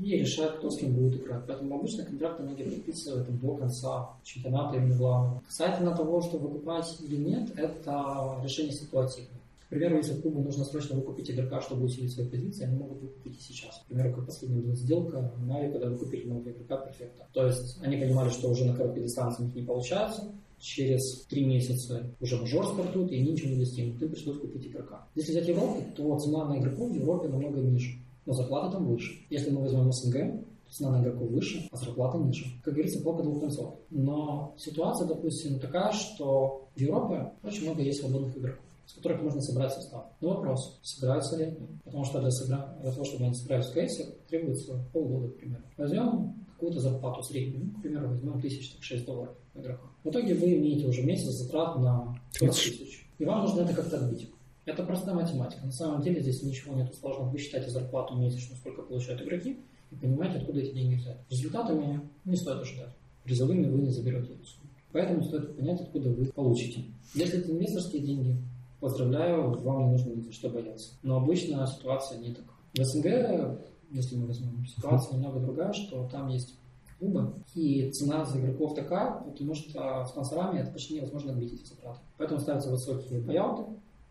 и 0.00 0.18
решают, 0.18 0.56
кто 0.56 0.70
с 0.70 0.78
кем 0.78 0.94
будет 0.94 1.20
играть. 1.20 1.44
Поэтому 1.46 1.76
обычно 1.76 2.04
контракты 2.04 2.42
многие 2.42 2.64
подписывают 2.64 3.40
до 3.40 3.54
конца 3.54 4.10
чемпионата 4.24 4.76
именно 4.76 4.96
главного. 4.96 5.42
Касательно 5.46 5.94
того, 5.94 6.22
что 6.22 6.38
выкупать 6.38 6.86
или 7.02 7.16
нет, 7.16 7.50
это 7.56 8.40
решение 8.42 8.72
ситуативное. 8.72 9.40
К 9.66 9.68
примеру, 9.70 9.98
если 9.98 10.20
клубу 10.20 10.40
нужно 10.40 10.64
срочно 10.64 10.96
выкупить 10.96 11.30
игрока, 11.30 11.60
чтобы 11.60 11.84
усилить 11.84 12.12
свои 12.12 12.26
позиции, 12.26 12.64
они 12.64 12.76
могут 12.76 13.02
выкупить 13.02 13.38
и 13.38 13.40
сейчас. 13.40 13.78
К 13.78 13.86
примеру, 13.86 14.14
как 14.14 14.26
последняя 14.26 14.60
была 14.60 14.74
сделка 14.74 15.32
Нави, 15.46 15.70
когда 15.70 15.90
выкупили 15.90 16.26
нового 16.26 16.50
игрока 16.50 16.78
перфекта. 16.78 17.28
То 17.32 17.46
есть 17.46 17.78
они 17.80 17.96
понимали, 17.96 18.30
что 18.30 18.50
уже 18.50 18.64
на 18.64 18.74
короткой 18.74 19.04
дистанции 19.04 19.42
у 19.42 19.46
них 19.46 19.54
не 19.54 19.62
получается, 19.62 20.32
через 20.58 21.24
три 21.26 21.44
месяца 21.44 22.04
уже 22.20 22.36
мажор 22.36 22.66
стартует, 22.66 23.12
и 23.12 23.18
они 23.18 23.30
ничего 23.30 23.50
не 23.50 23.60
достигнут. 23.60 24.02
Им 24.02 24.10
пришлось 24.10 24.40
купить 24.40 24.66
игрока. 24.66 25.06
Если 25.14 25.30
взять 25.30 25.46
Европу, 25.46 25.84
то 25.96 26.18
цена 26.18 26.46
на 26.46 26.58
игроков 26.58 26.90
в 26.90 26.94
Европе 26.94 27.28
намного 27.28 27.60
ниже, 27.60 27.96
но 28.26 28.32
зарплата 28.32 28.72
там 28.72 28.86
выше. 28.86 29.26
Если 29.30 29.50
мы 29.50 29.62
возьмем 29.62 29.92
СНГ, 29.92 30.44
цена 30.70 30.90
на 30.90 31.02
игроков 31.02 31.30
выше, 31.30 31.68
а 31.72 31.76
зарплата 31.76 32.18
ниже. 32.18 32.46
Как 32.62 32.74
говорится, 32.74 33.02
полка 33.02 33.22
двух 33.22 33.40
концов. 33.40 33.74
Но 33.90 34.54
ситуация, 34.56 35.06
допустим, 35.06 35.58
такая, 35.58 35.92
что 35.92 36.68
в 36.74 36.80
Европе 36.80 37.32
очень 37.42 37.64
много 37.64 37.82
есть 37.82 38.00
свободных 38.00 38.36
игроков 38.36 38.64
с 38.90 38.94
которых 38.94 39.22
можно 39.22 39.40
собрать 39.40 39.72
состав. 39.72 40.06
Но 40.20 40.30
вопрос, 40.30 40.80
собираются 40.82 41.36
ли 41.36 41.44
они? 41.44 41.68
Потому 41.84 42.04
что 42.04 42.20
для, 42.20 42.30
сыгра... 42.32 42.76
для 42.82 42.90
того, 42.90 43.04
чтобы 43.04 43.24
они 43.24 43.34
сыграли 43.34 43.62
в 43.62 43.72
кейсе, 43.72 44.04
требуется 44.28 44.84
полгода, 44.92 45.28
к 45.28 45.36
примеру. 45.36 45.62
Возьмем 45.76 46.34
какую-то 46.54 46.80
зарплату 46.80 47.22
среднюю, 47.22 47.70
к 47.70 47.82
примеру, 47.82 48.08
возьмем 48.08 48.38
1006 48.38 49.06
долларов 49.06 49.36
игрока. 49.54 49.84
В 50.02 50.10
итоге 50.10 50.34
вы 50.34 50.56
имеете 50.56 50.88
уже 50.88 51.02
месяц 51.04 51.30
затрат 51.34 51.78
на 51.78 52.18
40 52.32 52.52
тысяч. 52.52 53.08
И 53.18 53.24
вам 53.24 53.42
нужно 53.42 53.60
это 53.60 53.74
как-то 53.74 53.96
отбить. 53.96 54.28
Это 54.64 54.84
простая 54.84 55.14
математика. 55.14 55.64
На 55.64 55.72
самом 55.72 56.02
деле 56.02 56.20
здесь 56.20 56.42
ничего 56.42 56.74
нет 56.74 56.94
сложного. 56.94 57.30
Вы 57.30 57.38
считаете 57.38 57.70
зарплату 57.70 58.14
месячную, 58.16 58.58
сколько 58.58 58.82
получают 58.82 59.22
игроки, 59.22 59.58
и 59.90 59.94
понимаете, 59.96 60.38
откуда 60.38 60.60
эти 60.60 60.74
деньги 60.74 60.96
взять. 60.96 61.18
Результатами 61.30 62.08
не 62.24 62.36
стоит 62.36 62.60
ожидать. 62.60 62.94
Призовыми 63.24 63.66
вы 63.68 63.80
не 63.80 63.90
заберете 63.90 64.32
эту 64.32 64.44
сумму. 64.44 64.70
Поэтому 64.92 65.22
стоит 65.24 65.56
понять, 65.56 65.80
откуда 65.80 66.10
вы 66.10 66.26
получите. 66.26 66.84
Если 67.14 67.40
это 67.40 67.50
инвесторские 67.50 68.02
деньги, 68.02 68.36
поздравляю, 68.80 69.58
вам 69.62 69.84
не 69.84 69.90
нужно 69.92 70.10
ни 70.10 70.20
за 70.20 70.32
что 70.32 70.50
бояться. 70.50 70.94
Но 71.02 71.16
обычно 71.16 71.66
ситуация 71.66 72.18
не 72.18 72.34
такая. 72.34 72.56
В 72.74 72.84
СНГ, 72.84 73.60
если 73.90 74.16
мы 74.16 74.26
возьмем, 74.26 74.66
ситуация 74.66 75.16
немного 75.16 75.40
другая, 75.40 75.72
что 75.72 76.08
там 76.08 76.28
есть 76.28 76.56
клубы, 76.98 77.34
и 77.54 77.90
цена 77.90 78.24
за 78.24 78.38
игроков 78.38 78.74
такая, 78.74 79.20
потому 79.22 79.54
что 79.54 80.04
спонсорами 80.06 80.60
это 80.60 80.70
почти 80.70 80.94
невозможно 80.94 81.36
эти 81.40 81.64
затраты. 81.64 82.00
Поэтому 82.18 82.40
ставятся 82.40 82.70
высокие 82.70 83.20
бояуты 83.20 83.64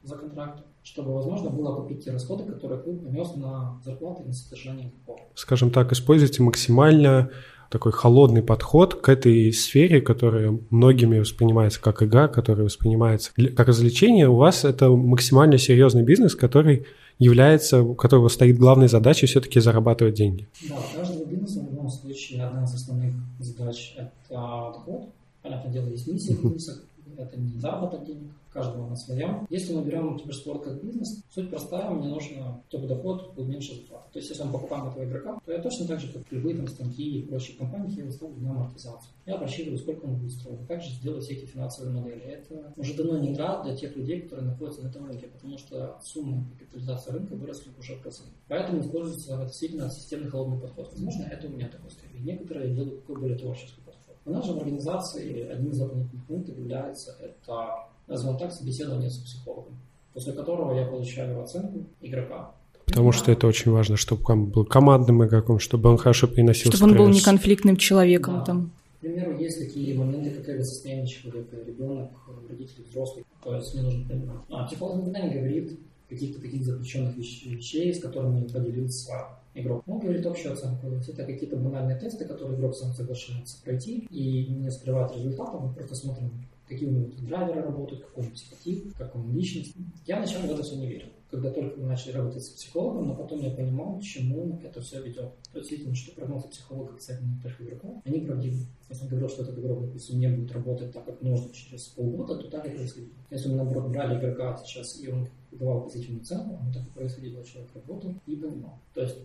за 0.04 0.16
контракты, 0.16 0.64
чтобы 0.84 1.14
возможно 1.14 1.50
было 1.50 1.76
купить 1.76 2.04
те 2.06 2.12
расходы, 2.12 2.44
которые 2.44 2.82
клуб 2.82 3.04
понес 3.04 3.36
на 3.36 3.80
зарплаты 3.84 4.24
и 4.24 4.28
на 4.28 4.34
содержание 4.34 4.88
игроков. 4.90 5.22
Скажем 5.36 5.72
так, 5.72 5.92
используйте 5.92 6.42
максимально 6.42 7.30
такой 7.70 7.92
холодный 7.92 8.42
подход 8.42 8.96
к 8.96 9.10
этой 9.10 9.54
сфере, 9.54 10.02
которая 10.02 10.58
многими 10.70 11.20
воспринимается 11.20 11.80
как 11.82 12.02
игра, 12.02 12.28
которая 12.28 12.66
воспринимается 12.66 13.32
как 13.36 13.68
развлечение, 13.68 14.28
у 14.28 14.36
вас 14.36 14.66
это 14.66 14.90
максимально 14.90 15.58
серьезный 15.58 16.04
бизнес, 16.04 16.36
который 16.36 16.86
является, 17.20 17.84
у 17.84 17.96
которого 17.96 18.30
стоит 18.30 18.58
главной 18.58 18.88
задачей 18.88 19.28
все-таки 19.28 19.60
зарабатывать 19.60 20.16
деньги. 20.16 20.48
Да, 20.68 20.78
у 20.78 20.98
каждого 20.98 21.26
бизнеса 21.26 21.60
в 21.60 21.70
любом 21.70 21.90
случае 21.90 22.44
одна 22.44 22.64
из 22.64 22.74
основных 22.74 23.14
задач– 23.40 23.94
это 23.98 24.10
доход. 24.30 25.10
Понятное 25.44 25.72
дело, 25.72 25.88
есть 25.90 26.08
миссия 26.08 26.34
в 26.34 26.44
бизнесах, 26.44 26.84
это 27.24 27.40
не 27.40 27.60
заработок 27.60 28.06
денег, 28.06 28.32
каждого 28.52 28.88
на 28.88 28.96
своем. 28.96 29.46
Если 29.50 29.74
мы 29.74 29.84
берем 29.84 30.18
киберспорт 30.18 30.64
как 30.64 30.84
бизнес, 30.84 31.24
суть 31.30 31.50
простая, 31.50 31.90
мне 31.92 32.08
нужно, 32.08 32.64
чтобы 32.68 32.88
доход 32.88 33.34
был 33.36 33.46
меньше 33.46 33.76
затрат. 33.76 34.12
То 34.12 34.20
есть, 34.20 34.30
если 34.30 34.44
мы 34.44 34.54
покупаем 34.54 34.88
этого 34.88 35.04
игрока, 35.04 35.40
то 35.46 35.52
я 35.52 35.62
точно 35.62 35.88
так 35.88 36.00
же, 36.00 36.12
как 36.12 36.24
любые 36.32 36.58
там 36.58 36.68
станки 36.68 37.20
и 37.20 37.26
прочие 37.26 37.58
компании, 37.58 37.96
я 37.96 38.04
его 38.04 38.12
ставлю 38.12 38.38
на 38.38 38.52
амортизацию. 38.52 39.12
Я 39.26 39.38
просчитываю, 39.38 39.78
сколько 39.78 40.06
он 40.06 40.16
будет 40.16 40.32
строить. 40.32 40.68
Также 40.68 40.90
сделать 40.90 41.24
все 41.24 41.36
эти 41.36 41.46
финансовые 41.46 41.94
модели. 41.94 42.22
Это 42.22 42.74
уже 42.76 42.96
давно 42.96 43.20
не 43.20 43.34
игра 43.34 43.62
для 43.64 43.76
тех 43.76 43.96
людей, 43.96 44.22
которые 44.22 44.50
находятся 44.50 44.84
на 44.84 44.88
этом 44.88 45.06
рынке, 45.06 45.28
потому 45.28 45.58
что 45.58 46.00
суммы 46.04 46.46
капитализации 46.58 47.12
рынка 47.12 47.36
выросли 47.36 47.70
уже 47.78 47.96
в 47.96 48.06
разы. 48.06 48.24
Поэтому 48.48 48.82
используется 48.82 49.38
действительно 49.46 49.90
системный 49.92 50.30
холодный 50.30 50.60
подход. 50.60 50.92
Возможно, 50.92 51.24
это 51.24 51.48
у 51.48 51.52
меня 51.52 51.68
такой 51.68 51.92
стиль. 51.92 52.24
Некоторые 52.24 52.74
делают 52.74 53.02
такой 53.02 53.22
более 53.22 53.38
творческий. 53.38 53.82
У 54.30 54.32
нас 54.32 54.46
же 54.46 54.54
в 54.54 54.58
организации 54.58 55.50
одним 55.50 55.72
из 55.72 55.80
дополнительных 55.80 56.26
пунктов 56.26 56.56
является 56.56 57.16
это 57.20 57.88
назовем 58.08 58.38
так, 58.38 58.52
собеседование 58.52 59.10
с 59.10 59.18
психологом, 59.18 59.74
после 60.14 60.34
которого 60.34 60.80
я 60.80 60.86
получаю 60.86 61.42
оценку 61.42 61.84
игрока. 62.00 62.52
Потому 62.86 63.12
что 63.12 63.32
это 63.32 63.48
очень 63.48 63.72
важно, 63.72 63.98
чтобы 63.98 64.22
он 64.28 64.46
был 64.46 64.66
командным 64.66 65.26
игроком, 65.26 65.58
чтобы 65.58 65.90
он 65.90 65.98
хорошо 65.98 66.28
переносил 66.28 66.72
Чтобы 66.72 66.78
стресс. 66.78 66.92
он 66.92 66.98
был 66.98 67.08
неконфликтным 67.08 67.78
человеком. 67.78 68.36
Да. 68.36 68.46
Там. 68.46 68.72
К 68.98 69.02
примеру, 69.02 69.36
есть 69.36 69.58
такие 69.58 69.98
моменты, 69.98 70.30
как 70.30 70.48
это 70.50 70.64
состояние 70.64 71.08
человека, 71.08 71.56
ребенок, 71.66 72.12
родители, 72.48 72.84
взрослый. 72.88 73.26
То 73.44 73.56
есть 73.56 73.74
мне 73.74 73.82
нужно 73.82 74.08
понимать. 74.08 74.38
А 74.50 74.66
психолог 74.66 74.98
никогда 74.98 75.22
не 75.22 75.34
говорит 75.34 75.80
каких-то 76.08 76.40
таких 76.40 76.64
запрещенных 76.66 77.18
вещей, 77.18 77.96
с 77.96 78.00
которыми 78.00 78.48
поделился 78.48 79.26
игрок. 79.54 79.84
Он 79.88 80.00
говорит 80.00 80.26
общую 80.26 80.54
оценку. 80.54 80.88
Это 80.88 81.26
какие-то 81.26 81.58
банальные 81.58 82.00
тесты, 82.00 82.26
которые 82.26 82.58
игрок 82.58 82.76
сам 82.76 82.94
соглашается 82.94 83.62
пройти 83.64 84.08
и 84.10 84.48
не 84.48 84.70
скрывать 84.72 85.16
результатов. 85.16 85.62
Мы 85.62 85.74
просто 85.74 85.96
смотрим 85.96 86.32
какие 86.70 86.88
у 86.88 86.92
него 86.92 87.10
драйверы 87.22 87.64
работают, 87.64 88.06
какой 88.06 88.26
он 88.26 88.32
психотип, 88.32 88.96
как 88.96 89.16
он 89.16 89.34
личность. 89.34 89.76
Я 90.06 90.18
вначале 90.18 90.48
в 90.48 90.52
это 90.52 90.64
все 90.64 90.76
не 90.76 90.88
верил. 90.88 91.08
Когда 91.32 91.52
только 91.52 91.80
мы 91.80 91.88
начали 91.88 92.14
работать 92.14 92.44
с 92.44 92.50
психологом, 92.50 93.08
но 93.08 93.16
потом 93.16 93.40
я 93.42 93.52
понимал, 93.52 94.00
к 94.00 94.02
чему 94.02 94.60
это 94.64 94.82
все 94.82 95.02
ведет. 95.02 95.32
То 95.52 95.60
есть, 95.60 95.72
видно, 95.72 95.94
что 95.94 96.16
прогнозы 96.16 96.48
психолога 96.48 96.94
касательно 96.94 97.34
некоторых 97.34 97.62
игроков, 97.62 98.02
они 98.06 98.22
правдивы. 98.22 98.66
Если 98.90 99.04
он 99.04 99.10
говорил, 99.10 99.30
что 99.30 99.44
этот 99.44 99.60
игрок, 99.60 99.82
допустим, 99.82 100.20
не 100.20 100.28
будет 100.28 100.52
работать 100.52 100.92
так, 100.92 101.06
как 101.06 101.22
нужно 101.22 101.54
через 101.54 101.84
полгода, 101.90 102.36
то 102.36 102.50
так 102.50 102.66
и 102.66 102.70
происходило. 102.70 103.14
Если 103.30 103.50
мы, 103.50 103.56
наоборот, 103.58 103.92
брали 103.92 104.18
игрока 104.18 104.58
сейчас, 104.66 105.00
и 105.00 105.08
он 105.08 105.28
давал 105.52 105.84
позитивную 105.84 106.22
оценку, 106.22 106.56
оно 106.56 106.74
так 106.74 106.84
и 106.84 106.98
происходило. 106.98 107.44
Человек 107.44 107.70
работал 107.76 108.14
и 108.26 108.36
понимал. 108.36 108.80
То 108.96 109.02
есть, 109.02 109.18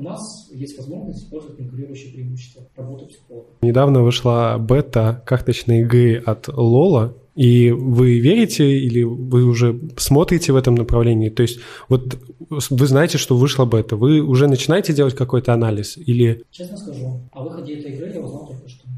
у 0.00 0.02
нас 0.02 0.48
есть 0.50 0.78
возможность 0.78 1.24
использовать 1.24 1.58
конкурирующие 1.58 2.12
преимущества 2.12 2.62
работы 2.74 3.06
психолога. 3.06 3.48
Недавно 3.60 4.02
вышла 4.02 4.56
бета 4.58 5.22
карточной 5.26 5.80
игры 5.80 6.16
от 6.24 6.48
Лола, 6.48 7.14
и 7.36 7.70
вы 7.70 8.18
верите 8.18 8.78
или 8.78 9.02
вы 9.02 9.44
уже 9.44 9.78
смотрите 9.98 10.52
в 10.52 10.56
этом 10.56 10.74
направлении? 10.74 11.28
То 11.28 11.42
есть 11.42 11.60
вот 11.88 12.18
вы 12.48 12.86
знаете, 12.86 13.18
что 13.18 13.36
вышла 13.36 13.66
бета, 13.66 13.96
вы 13.96 14.20
уже 14.20 14.48
начинаете 14.48 14.94
делать 14.94 15.14
какой-то 15.14 15.52
анализ 15.52 15.98
или... 15.98 16.42
Честно 16.50 16.78
скажу, 16.78 17.20
о 17.32 17.44
выходе 17.44 17.74
этой 17.78 17.92
игры 17.92 18.10
я 18.14 18.20
узнал 18.20 18.46
только 18.46 18.68
что. 18.68 18.88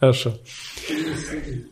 Хорошо. 0.00 0.34
Смотри, 1.30 1.66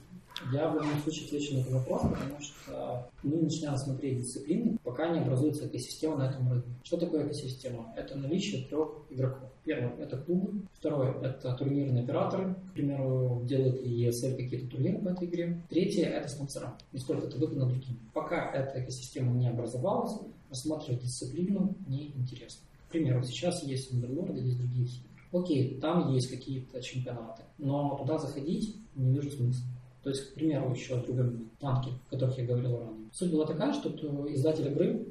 я 0.53 0.69
в 0.69 0.75
любом 0.75 1.01
случае 1.03 1.27
отвечу 1.27 1.55
на 1.55 1.61
этот 1.61 1.73
вопрос, 1.73 2.03
потому 2.03 2.41
что 2.41 3.11
мы 3.23 3.37
начинаем 3.37 3.77
смотреть 3.77 4.21
дисциплины, 4.21 4.79
пока 4.85 5.09
не 5.09 5.21
образуется 5.21 5.67
экосистема 5.67 6.17
на 6.17 6.31
этом 6.31 6.51
рынке. 6.51 6.69
Что 6.83 6.97
такое 6.97 7.27
экосистема? 7.27 7.93
Это 7.97 8.17
наличие 8.17 8.65
трех 8.67 9.03
игроков. 9.11 9.51
Первое– 9.65 9.95
это 9.99 10.17
клубы. 10.19 10.63
Второе– 10.73 11.13
это 11.23 11.55
турнирные 11.55 12.03
операторы. 12.05 12.55
К 12.71 12.75
примеру, 12.75 13.43
делают 13.45 13.83
ли 13.83 14.07
ESL 14.07 14.37
какие-то 14.37 14.69
турниры 14.69 14.99
по 14.99 15.09
этой 15.09 15.29
игре. 15.29 15.63
Третье– 15.69 16.05
это 16.07 16.29
спонсора. 16.29 16.77
Насколько 16.93 17.27
это 17.27 17.37
выгодно 17.39 17.67
другим. 17.67 17.99
Пока 18.15 18.51
эта 18.53 18.83
экосистема 18.83 19.33
не 19.33 19.49
образовалась, 19.49 20.19
рассматривать 20.49 21.03
дисциплину 21.03 21.75
неинтересно. 21.87 22.63
К 22.89 22.93
примеру, 22.93 23.23
сейчас 23.23 23.63
есть 23.63 23.93
Underlord, 23.93 24.41
есть 24.41 24.59
другие. 24.59 24.89
Окей, 25.33 25.79
там 25.81 26.13
есть 26.13 26.29
какие-то 26.29 26.83
чемпионаты, 26.83 27.43
но 27.59 27.97
туда 27.97 28.19
заходить 28.19 28.77
не 28.97 29.13
вижу 29.13 29.31
смысла. 29.31 29.65
То 30.03 30.11
есть, 30.11 30.31
к 30.31 30.35
примеру, 30.35 30.73
еще 30.73 30.97
другой 31.03 31.47
танки, 31.61 31.91
о 32.09 32.11
которых 32.11 32.39
я 32.39 32.47
говорил 32.47 32.79
ранее. 32.79 33.11
Суть 33.13 33.31
была 33.33 33.47
такая, 33.47 33.73
что 33.75 33.91
издатель 34.33 34.69
игры 34.69 35.07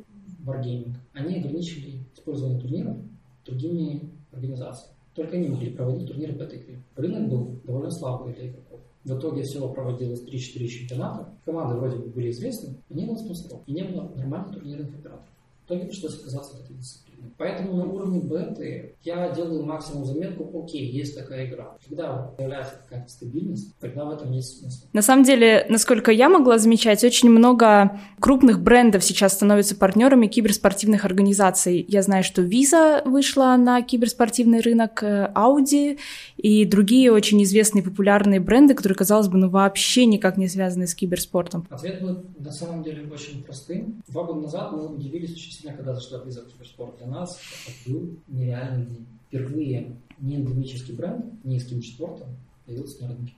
Wargaming, 0.46 0.94
они 1.14 1.38
ограничили 1.38 2.02
использование 2.16 2.60
турниров 2.60 2.98
другими 3.46 4.10
организациями. 4.32 4.96
Только 5.14 5.38
они 5.38 5.50
могли 5.50 5.72
проводить 5.72 6.08
турниры 6.08 6.34
по 6.34 6.44
этой 6.44 6.60
игре. 6.60 6.84
Рынок 6.96 7.30
был 7.30 7.60
довольно 7.64 7.92
слабый 7.92 8.34
для 8.34 8.50
игроков. 8.50 8.80
В 9.04 9.18
итоге 9.18 9.44
всего 9.44 9.70
проводилось 9.70 10.24
3-4 10.24 10.68
чемпионата. 10.68 11.34
Команды 11.46 11.76
вроде 11.76 11.98
бы 11.98 12.10
были 12.10 12.32
известны, 12.32 12.76
но 12.90 12.96
не 12.96 13.06
было 13.06 13.16
спонсоров. 13.16 13.62
И 13.66 13.74
не 13.74 13.84
было 13.84 14.12
нормальных 14.16 14.54
турнирных 14.54 14.90
операторов. 14.90 15.26
В 15.64 15.66
итоге 15.66 15.86
пришлось 15.86 16.16
отказаться 16.16 16.58
от 16.58 16.66
этой 16.66 16.76
дисциплины. 16.76 17.09
Поэтому 17.38 17.74
на 17.78 17.86
уровне 17.86 18.20
беты 18.20 18.96
я 19.04 19.30
делаю 19.30 19.66
максимум 19.66 20.06
заметку, 20.06 20.50
окей, 20.62 20.86
есть 20.92 21.18
такая 21.18 21.48
игра. 21.48 21.78
Когда 21.88 22.14
появляется 22.38 22.74
какая-то 22.84 23.10
стабильность, 23.10 23.78
тогда 23.80 24.06
в 24.06 24.12
этом 24.12 24.32
есть 24.32 24.60
смысл. 24.60 24.86
На 24.94 25.02
самом 25.02 25.24
деле, 25.24 25.66
насколько 25.70 26.12
я 26.12 26.30
могла 26.30 26.58
замечать, 26.58 27.04
очень 27.04 27.30
много 27.30 28.00
крупных 28.20 28.62
брендов 28.62 29.04
сейчас 29.04 29.34
становятся 29.34 29.76
партнерами 29.76 30.28
киберспортивных 30.28 31.06
организаций. 31.06 31.86
Я 31.88 32.02
знаю, 32.02 32.24
что 32.24 32.42
Visa 32.42 33.08
вышла 33.08 33.56
на 33.58 33.82
киберспортивный 33.82 34.60
рынок, 34.60 35.02
э, 35.04 35.32
Audi 35.34 35.98
и 36.38 36.66
другие 36.66 37.12
очень 37.12 37.42
известные 37.44 37.84
популярные 37.84 38.40
бренды, 38.40 38.74
которые, 38.74 38.98
казалось 38.98 39.28
бы, 39.28 39.38
ну 39.38 39.50
вообще 39.50 40.06
никак 40.06 40.38
не 40.38 40.48
связаны 40.48 40.88
с 40.88 40.96
киберспортом. 40.96 41.68
Ответ 41.70 42.02
был 42.02 42.24
на 42.38 42.52
самом 42.52 42.84
деле 42.84 43.10
очень 43.12 43.44
простым. 43.44 44.02
Два 44.08 44.24
года 44.24 44.42
назад 44.42 44.72
мы 44.72 44.88
удивились 44.88 45.32
очень 45.32 45.52
сильно, 45.52 45.76
когда 45.76 45.94
зашла 45.94 46.20
Visa 46.20 46.46
в 46.46 46.52
киберспорт. 46.52 46.98
Для 46.98 47.08
нас 47.10 47.40
это 47.68 47.92
был 47.92 48.18
нереальный 48.28 48.86
день. 48.86 49.08
Впервые 49.28 49.96
не 50.20 50.36
эндемический 50.36 50.96
бренд, 50.96 51.26
не 51.44 51.60
с 51.60 51.66
киберспортом 51.66 52.28
появился 52.66 53.04
на 53.04 53.10
рынке. 53.10 53.34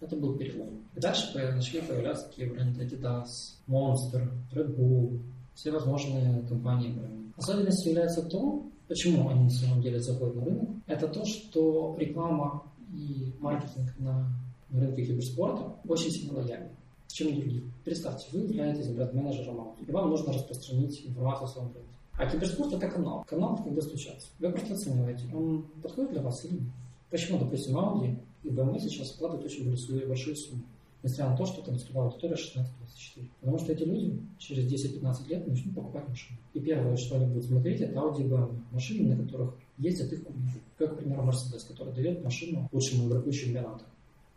Это 0.00 0.16
был 0.16 0.36
перелом. 0.36 0.84
И 0.94 1.00
дальше 1.00 1.32
начали 1.34 1.80
появляться 1.80 2.28
такие 2.28 2.50
бренды 2.50 2.84
Adidas, 2.84 3.26
Monster, 3.68 4.30
Red 4.52 4.74
Bull, 4.74 5.20
все 5.54 5.70
возможные 5.70 6.42
компании 6.42 6.92
бренды. 6.92 7.32
Особенностью 7.36 7.92
является 7.92 8.22
то, 8.22 8.66
почему 8.88 9.28
они 9.28 9.44
на 9.44 9.50
самом 9.50 9.82
деле 9.82 10.00
заходят 10.00 10.36
на 10.36 10.44
рынок, 10.44 10.68
это 10.86 11.08
то, 11.08 11.24
что 11.24 11.96
реклама 11.98 12.62
и 12.94 13.32
маркетинг 13.40 13.94
на 13.98 14.26
рынке 14.72 15.04
киберспорта 15.04 15.74
очень 15.86 16.10
сильно 16.10 16.38
лояльны 16.38 16.70
чем 17.12 17.34
других. 17.34 17.64
Представьте, 17.84 18.26
вы 18.32 18.40
являетесь 18.40 18.88
бренд-менеджером 18.88 19.74
и 19.86 19.90
вам 19.90 20.10
нужно 20.10 20.32
распространить 20.32 21.06
информацию 21.06 21.44
о 21.44 21.48
своем 21.48 21.68
бренде. 21.68 21.89
А 22.20 22.26
киберспорт 22.26 22.74
это 22.74 22.86
канал. 22.86 23.24
Канал, 23.26 23.56
когда 23.64 23.80
стучаться. 23.80 24.28
Вы 24.38 24.50
просто 24.50 24.74
оцениваете, 24.74 25.24
он 25.34 25.62
подходит 25.82 26.12
для 26.12 26.20
вас 26.20 26.44
или 26.44 26.52
нет. 26.52 26.68
Почему, 27.08 27.38
допустим, 27.38 27.78
Audi 27.78 28.14
и 28.42 28.48
BMW 28.48 28.78
сейчас 28.78 29.12
вкладывают 29.12 29.46
очень 29.46 29.66
большие 30.06 30.36
суммы, 30.36 30.62
несмотря 31.02 31.30
на 31.30 31.36
то, 31.38 31.46
что 31.46 31.62
там 31.62 31.78
целевая 31.78 32.08
аудитория 32.08 32.34
16-24. 32.34 33.26
Потому 33.40 33.58
что 33.58 33.72
эти 33.72 33.84
люди 33.84 34.20
через 34.36 34.70
10-15 34.70 35.28
лет 35.28 35.48
начнут 35.48 35.74
покупать 35.74 36.06
машины. 36.08 36.38
И 36.52 36.60
первое, 36.60 36.94
что 36.98 37.16
они 37.16 37.24
будут 37.24 37.46
смотреть, 37.46 37.80
это 37.80 37.98
Audi 37.98 38.20
и 38.20 38.28
BMW. 38.28 38.60
Машины, 38.70 39.16
на 39.16 39.24
которых 39.24 39.54
ездят 39.78 40.12
их 40.12 40.22
кумиры. 40.22 40.60
Как, 40.76 40.94
к 40.94 40.98
примеру, 40.98 41.22
Mercedes, 41.22 41.66
который 41.66 41.94
дает 41.94 42.22
машину 42.22 42.68
лучшему 42.70 43.08
игроку 43.08 43.32
чемпионата. 43.32 43.86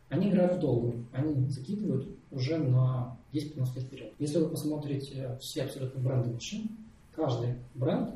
Они 0.07 0.29
играют 0.29 0.55
в 0.55 0.59
долгую. 0.61 1.05
Они 1.11 1.49
закидывают 1.49 2.07
уже 2.31 2.57
на 2.59 3.17
10-15 3.33 3.75
лет 3.75 3.83
вперед. 3.83 4.13
Если 4.19 4.37
вы 4.37 4.47
посмотрите 4.47 5.37
все 5.41 5.63
абсолютно 5.63 6.01
бренды 6.01 6.29
машин, 6.29 6.69
каждый 7.15 7.55
бренд 7.75 8.09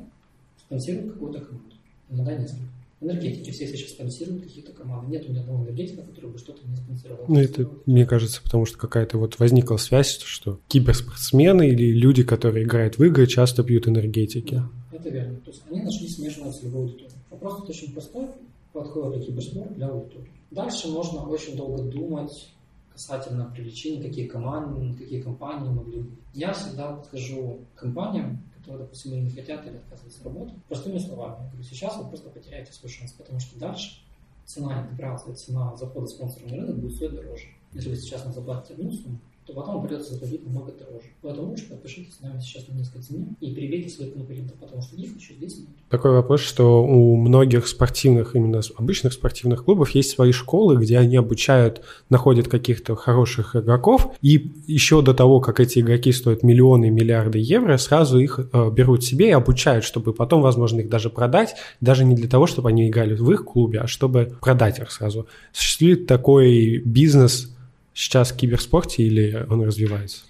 спонсирует 0.58 1.12
какую-то 1.12 1.40
команду. 1.40 1.74
Иногда 2.10 2.36
несколько. 2.36 2.62
Энергетики 3.00 3.52
все 3.52 3.68
сейчас 3.68 3.90
спонсируют 3.90 4.42
какие-то 4.42 4.72
команды. 4.72 5.12
Нет 5.12 5.28
ни 5.28 5.38
одного 5.38 5.64
энергетика, 5.64 6.02
который 6.02 6.30
бы 6.30 6.38
что-то 6.38 6.66
не 6.66 6.74
спонсировал. 6.76 7.26
Ну, 7.28 7.38
это, 7.38 7.70
мне 7.86 8.04
кажется, 8.06 8.42
потому 8.42 8.66
что 8.66 8.76
какая-то 8.76 9.18
вот 9.18 9.38
возникла 9.38 9.76
связь, 9.76 10.18
что 10.18 10.58
киберспортсмены 10.66 11.68
или 11.68 11.92
люди, 11.92 12.24
которые 12.24 12.64
играют 12.64 12.98
в 12.98 13.04
игры, 13.04 13.28
часто 13.28 13.62
пьют 13.62 13.86
энергетики. 13.86 14.54
Да, 14.90 14.98
это 14.98 15.10
верно. 15.10 15.36
То 15.44 15.50
есть 15.50 15.62
они 15.70 15.82
нашли 15.82 16.08
смешанную 16.08 16.52
целевую 16.52 16.84
аудиторию. 16.84 17.12
Вопрос 17.30 17.68
очень 17.68 17.92
простой. 17.92 18.26
Подходит 18.72 19.20
ли 19.20 19.26
киберспорт 19.26 19.74
для 19.76 19.88
аудитории. 19.88 20.32
Дальше 20.50 20.88
можно 20.88 21.20
очень 21.22 21.56
долго 21.56 21.84
думать 21.84 22.48
касательно 22.92 23.44
привлечения, 23.54 24.02
какие 24.02 24.26
команды, 24.26 24.94
какие 24.98 25.20
компании 25.20 25.68
могли 25.68 26.00
быть. 26.00 26.18
Я 26.34 26.52
всегда 26.52 26.94
подхожу 26.94 27.60
к 27.74 27.80
компаниям, 27.80 28.42
которые, 28.68 28.84
допустим, 28.84 29.24
не 29.24 29.30
хотят 29.30 29.66
или 29.66 29.76
отказываются 29.76 30.24
работать, 30.24 30.62
простыми 30.64 30.98
словами. 30.98 31.44
Я 31.44 31.48
говорю, 31.48 31.62
сейчас 31.62 31.96
вы 31.96 32.08
просто 32.08 32.28
потеряете 32.28 32.72
свой 32.72 32.90
шанс, 32.92 33.12
потому 33.12 33.40
что 33.40 33.58
дальше 33.58 34.02
цена 34.44 34.82
интеграции, 34.82 35.32
цена 35.32 35.74
захода 35.76 36.06
спонсора 36.06 36.48
на 36.48 36.56
рынок 36.56 36.78
будет 36.78 36.94
стоить 36.96 37.14
дороже. 37.14 37.46
Если 37.72 37.88
вы 37.88 37.96
сейчас 37.96 38.24
нам 38.24 38.34
заплатите 38.34 38.74
одну 38.74 38.92
сумму, 38.92 39.18
то 39.48 39.54
потом 39.54 39.82
придется 39.82 40.12
заплатить 40.12 40.44
намного 40.44 40.72
дороже. 40.72 41.06
Поэтому 41.22 41.48
лучше 41.48 41.70
подпишитесь 41.70 42.20
нами 42.20 42.38
сейчас 42.38 42.68
на 42.68 42.74
низкой 42.74 43.00
цене 43.00 43.28
и 43.40 43.54
прибейте 43.54 43.88
своих 43.88 44.12
конкурентов, 44.12 44.56
потому 44.58 44.82
что 44.82 44.94
их 44.94 45.16
еще 45.16 45.32
здесь 45.34 45.56
нет. 45.60 45.68
Такой 45.88 46.10
вопрос, 46.10 46.42
что 46.42 46.84
у 46.84 47.16
многих 47.16 47.66
спортивных, 47.66 48.36
именно 48.36 48.60
обычных 48.76 49.14
спортивных 49.14 49.64
клубов 49.64 49.90
есть 49.90 50.10
свои 50.10 50.32
школы, 50.32 50.76
где 50.76 50.98
они 50.98 51.16
обучают, 51.16 51.80
находят 52.10 52.46
каких-то 52.46 52.94
хороших 52.94 53.56
игроков, 53.56 54.14
и 54.20 54.52
еще 54.66 55.00
до 55.00 55.14
того, 55.14 55.40
как 55.40 55.60
эти 55.60 55.78
игроки 55.78 56.12
стоят 56.12 56.42
миллионы, 56.42 56.90
миллиарды 56.90 57.38
евро, 57.38 57.78
сразу 57.78 58.18
их 58.18 58.38
э, 58.52 58.70
берут 58.70 59.02
себе 59.02 59.28
и 59.28 59.32
обучают, 59.32 59.82
чтобы 59.82 60.12
потом, 60.12 60.42
возможно, 60.42 60.80
их 60.80 60.90
даже 60.90 61.08
продать, 61.08 61.54
даже 61.80 62.04
не 62.04 62.14
для 62.14 62.28
того, 62.28 62.46
чтобы 62.46 62.68
они 62.68 62.86
играли 62.86 63.14
в 63.14 63.30
их 63.30 63.46
клубе, 63.46 63.80
а 63.80 63.86
чтобы 63.86 64.36
продать 64.42 64.78
их 64.78 64.90
сразу. 64.90 65.26
Существует 65.52 66.06
такой 66.06 66.82
бизнес 66.84 67.54
сейчас 67.98 68.30
в 68.30 68.36
киберспорте 68.36 69.02
или 69.02 69.46
он 69.50 69.62
развивается? 69.62 70.22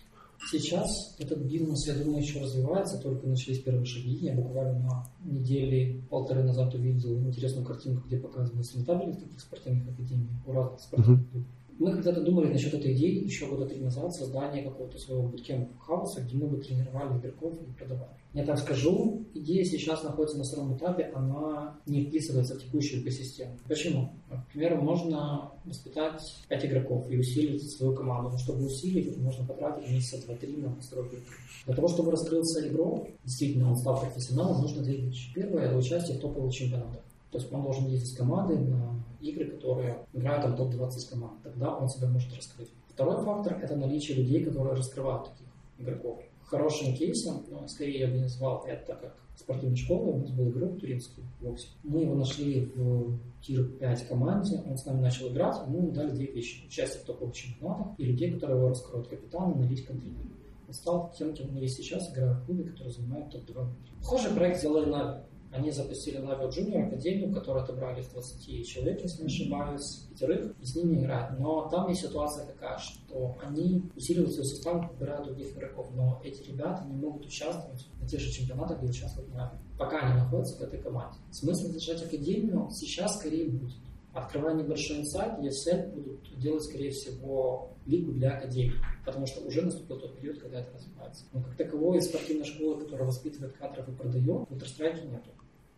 Сейчас 0.51 1.15
этот 1.19 1.41
бизнес, 1.41 1.87
я 1.87 1.95
думаю, 1.95 2.23
еще 2.23 2.41
развивается, 2.41 2.97
только 2.99 3.27
начались 3.27 3.59
первые 3.59 3.85
шаги. 3.85 4.15
Я 4.23 4.33
буквально 4.33 4.79
на 4.79 5.07
неделе 5.23 6.01
полторы 6.09 6.43
назад 6.43 6.75
увидел 6.75 7.19
интересную 7.19 7.67
картинку, 7.67 8.07
где 8.07 8.17
показывается 8.17 8.79
рентабельность 8.79 9.21
таких 9.21 9.41
спортивных 9.41 9.89
академий 9.89 10.29
у 10.47 10.53
разных 10.53 10.81
спортивных 10.81 11.31
клубов. 11.31 11.49
Мы 11.79 11.93
когда-то 11.93 12.23
думали 12.23 12.53
насчет 12.53 12.75
этой 12.75 12.93
идеи 12.93 13.25
еще 13.25 13.47
года 13.47 13.67
три 13.67 13.79
назад 13.81 14.12
создание 14.12 14.64
какого-то 14.64 14.99
своего 14.99 15.29
буткемпа 15.29 15.79
хауса, 15.79 16.23
где 16.23 16.37
мы 16.37 16.49
бы 16.49 16.57
тренировали 16.59 17.19
игроков 17.19 17.55
и 17.62 17.73
продавали. 17.73 18.11
Я 18.35 18.45
так 18.45 18.59
скажу, 18.59 19.25
идея 19.33 19.64
сейчас 19.64 20.03
находится 20.03 20.38
на 20.38 20.45
втором 20.45 20.77
этапе, 20.77 21.11
она 21.14 21.79
не 21.87 22.05
вписывается 22.05 22.57
в 22.57 22.62
текущую 22.62 23.03
экосистему. 23.03 23.57
Почему? 23.69 24.12
Например, 24.29 24.81
можно 24.81 25.53
воспитать 25.64 26.21
5 26.49 26.64
игроков 26.67 27.09
и 27.11 27.17
усилить 27.17 27.71
свою 27.77 27.95
команду. 27.95 28.31
Но 28.31 28.38
чтобы 28.38 28.67
усилить, 28.67 29.07
это 29.07 29.21
можно 29.21 29.47
потратить 29.47 29.88
месяца 29.88 30.17
2-3 30.31 30.61
на 30.61 30.75
постройку 30.75 31.17
Для 31.64 31.75
того, 31.75 31.88
чтобы 31.88 32.11
раскрылся 32.11 32.69
игрок, 32.69 33.09
действительно 33.25 33.71
он 33.71 33.77
стал 33.77 34.01
профессионалом, 34.01 34.62
нужно 34.62 34.83
две 34.83 34.97
вещи. 34.97 35.33
Первое– 35.33 35.62
это 35.67 35.79
участие 35.79 36.19
в 36.19 36.21
топовых 36.21 36.53
чемпионатах. 36.53 37.03
То 37.31 37.38
есть 37.38 37.53
он 37.53 37.62
должен 37.62 37.87
ездить 37.87 38.12
с 38.12 38.17
командой 38.17 38.59
на 38.59 39.05
игры, 39.21 39.51
которые 39.51 40.07
играют 40.13 40.43
там 40.43 40.57
топ-20 40.57 41.11
команд. 41.11 41.43
Тогда 41.43 41.77
он 41.77 41.89
себя 41.89 42.09
может 42.09 42.35
раскрыть. 42.35 42.71
Второй 42.89 43.25
фактор– 43.25 43.59
это 43.63 43.77
наличие 43.77 44.19
людей, 44.19 44.45
которые 44.45 44.75
раскрывают 44.75 45.31
таких 45.31 45.47
игроков. 45.79 46.21
Хорошим 46.45 46.95
кейсом, 46.95 47.45
но 47.51 47.67
скорее 47.69 48.01
я 48.01 48.09
бы 48.09 48.21
назвал 48.21 48.65
это 48.67 48.95
как 48.95 49.17
спортивная 49.37 49.77
школа. 49.77 50.11
У 50.11 50.19
нас 50.19 50.31
был 50.31 50.51
игрок 50.51 50.81
турецкий 50.81 51.23
в 51.23 51.45
боксе. 51.45 51.69
Мы 51.85 52.03
его 52.03 52.15
нашли 52.15 52.65
в 52.75 53.19
тир-5 53.43 54.09
команде, 54.09 54.63
он 54.67 54.77
с 54.77 54.85
нами 54.87 55.01
начал 55.01 55.29
играть, 55.29 55.57
и 55.67 55.71
мы 55.71 55.79
ему 55.79 55.91
дали 55.93 56.11
две 56.11 56.27
вещи. 56.27 56.67
Участие 56.67 57.03
в 57.03 57.07
топовых 57.07 57.35
чемпионатах 57.35 57.99
и 57.99 58.05
людей, 58.05 58.33
которые 58.33 58.59
его 58.59 58.71
раскроют 58.71 59.09
капитана, 59.09 59.55
налить 59.55 59.85
контрибьютор. 59.87 60.39
Он 60.67 60.75
стал 60.75 61.13
тем, 61.17 61.33
кем 61.35 61.51
он 61.51 61.57
есть 61.57 61.77
сейчас, 61.77 62.13
играя 62.13 62.35
в 62.35 62.45
клубе, 62.47 62.65
который 62.65 62.93
занимает 62.93 63.31
топ-2. 63.31 63.69
Похожий 64.01 64.33
проект 64.33 64.59
сделали 64.59 64.91
на 64.91 65.25
они 65.51 65.71
запустили 65.71 66.19
Navi 66.19 66.49
Junior 66.49 66.87
Академию, 66.87 67.33
которую 67.33 67.65
отобрали 67.65 68.01
из 68.01 68.09
20 68.09 68.67
человек, 68.67 69.03
если 69.03 69.23
не 69.23 69.27
ошибаюсь, 69.27 70.07
пятерых, 70.11 70.55
и 70.61 70.65
с 70.65 70.77
ними 70.77 71.01
играют. 71.01 71.39
Но 71.39 71.69
там 71.69 71.89
есть 71.89 72.03
ситуация 72.03 72.47
такая, 72.47 72.79
что 72.79 73.37
они 73.43 73.91
усиливают 73.97 74.33
свой 74.35 74.47
состав, 74.47 74.91
выбирают 74.93 75.27
других 75.27 75.57
игроков, 75.57 75.89
но 75.95 76.21
эти 76.23 76.43
ребята 76.49 76.85
не 76.85 76.97
могут 76.97 77.27
участвовать 77.27 77.87
на 78.01 78.07
тех 78.07 78.21
же 78.21 78.31
чемпионатах, 78.31 78.79
где 78.79 78.91
участвуют 78.91 79.33
Нави, 79.35 79.59
пока 79.79 80.01
они 80.01 80.21
находятся 80.21 80.59
в 80.59 80.63
этой 80.63 80.81
команде. 80.81 81.19
Смысл 81.31 81.73
держать 81.73 82.03
Академию 82.03 82.69
сейчас 82.71 83.17
скорее 83.19 83.49
будет. 83.49 83.73
Открывая 84.12 84.55
небольшой 84.55 85.01
инсайт, 85.01 85.38
ESL 85.38 85.92
будут 85.92 86.38
делать, 86.38 86.64
скорее 86.64 86.90
всего, 86.90 87.77
лигу 87.87 88.12
для 88.12 88.37
академии, 88.37 88.75
потому 89.05 89.27
что 89.27 89.40
уже 89.42 89.62
наступил 89.62 89.99
тот 89.99 90.16
период, 90.16 90.38
когда 90.38 90.61
это 90.61 90.73
развивается. 90.73 91.25
Но 91.33 91.42
как 91.42 91.57
таковой 91.57 92.01
спортивной 92.01 92.47
школы, 92.47 92.81
которая 92.83 93.07
воспитывает 93.07 93.57
кадров 93.57 93.88
и 93.88 93.92
продает, 93.92 94.49
в 94.49 94.53
Counter-Strike 94.53 95.07
нету. 95.11 95.31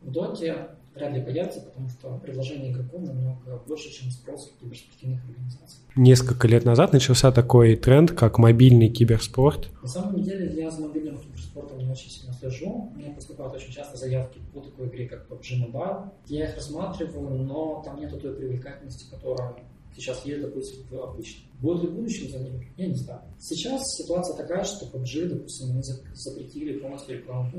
В 0.03 0.11
доте 0.11 0.69
вряд 0.95 1.15
ли 1.15 1.23
появится, 1.23 1.61
потому 1.61 1.89
что 1.89 2.19
предложение 2.19 2.73
игроков 2.73 3.03
намного 3.03 3.63
больше, 3.67 3.91
чем 3.91 4.11
спрос 4.11 4.51
киберспортивных 4.61 5.21
организаций. 5.25 5.79
Несколько 5.97 6.49
лет 6.49 6.65
назад 6.65 6.93
начался 6.93 7.33
такой 7.33 7.77
тренд, 7.77 8.13
как 8.13 8.39
мобильный 8.39 8.89
киберспорт. 8.89 9.69
На 9.83 9.89
самом 9.89 10.23
деле 10.23 10.53
я 10.55 10.71
за 10.71 10.83
мобильным 10.83 11.19
киберспортом 11.19 11.79
не 11.79 11.91
очень 11.91 12.11
сильно 12.11 12.33
слежу. 12.33 12.91
Мне 12.95 13.11
поступают 13.11 13.55
очень 13.55 13.73
часто 13.73 13.97
заявки 13.97 14.39
по 14.53 14.61
такой 14.61 14.89
игре, 14.89 15.09
как 15.09 15.29
PUBG 15.29 15.71
Mobile. 15.71 16.11
Я 16.27 16.49
их 16.49 16.57
рассматриваю, 16.57 17.43
но 17.43 17.83
там 17.85 18.01
нету 18.01 18.19
той 18.19 18.35
привлекательности, 18.35 19.05
которая 19.11 19.55
сейчас 19.97 20.25
есть, 20.25 20.41
допустим, 20.41 20.85
в 20.91 20.95
обычном. 20.95 21.45
Будет 21.61 21.83
ли 21.83 21.89
в 21.89 21.95
будущем 21.95 22.31
за 22.31 22.39
ним? 22.39 22.65
Я 22.77 22.87
не 22.87 22.95
знаю. 22.95 23.21
Сейчас 23.39 23.83
ситуация 23.97 24.37
такая, 24.37 24.65
что 24.65 24.87
PUBG, 24.87 25.29
допустим, 25.29 25.75
мы 25.75 25.83
запретили 25.83 26.79
полностью 26.79 27.19
рекламу 27.19 27.51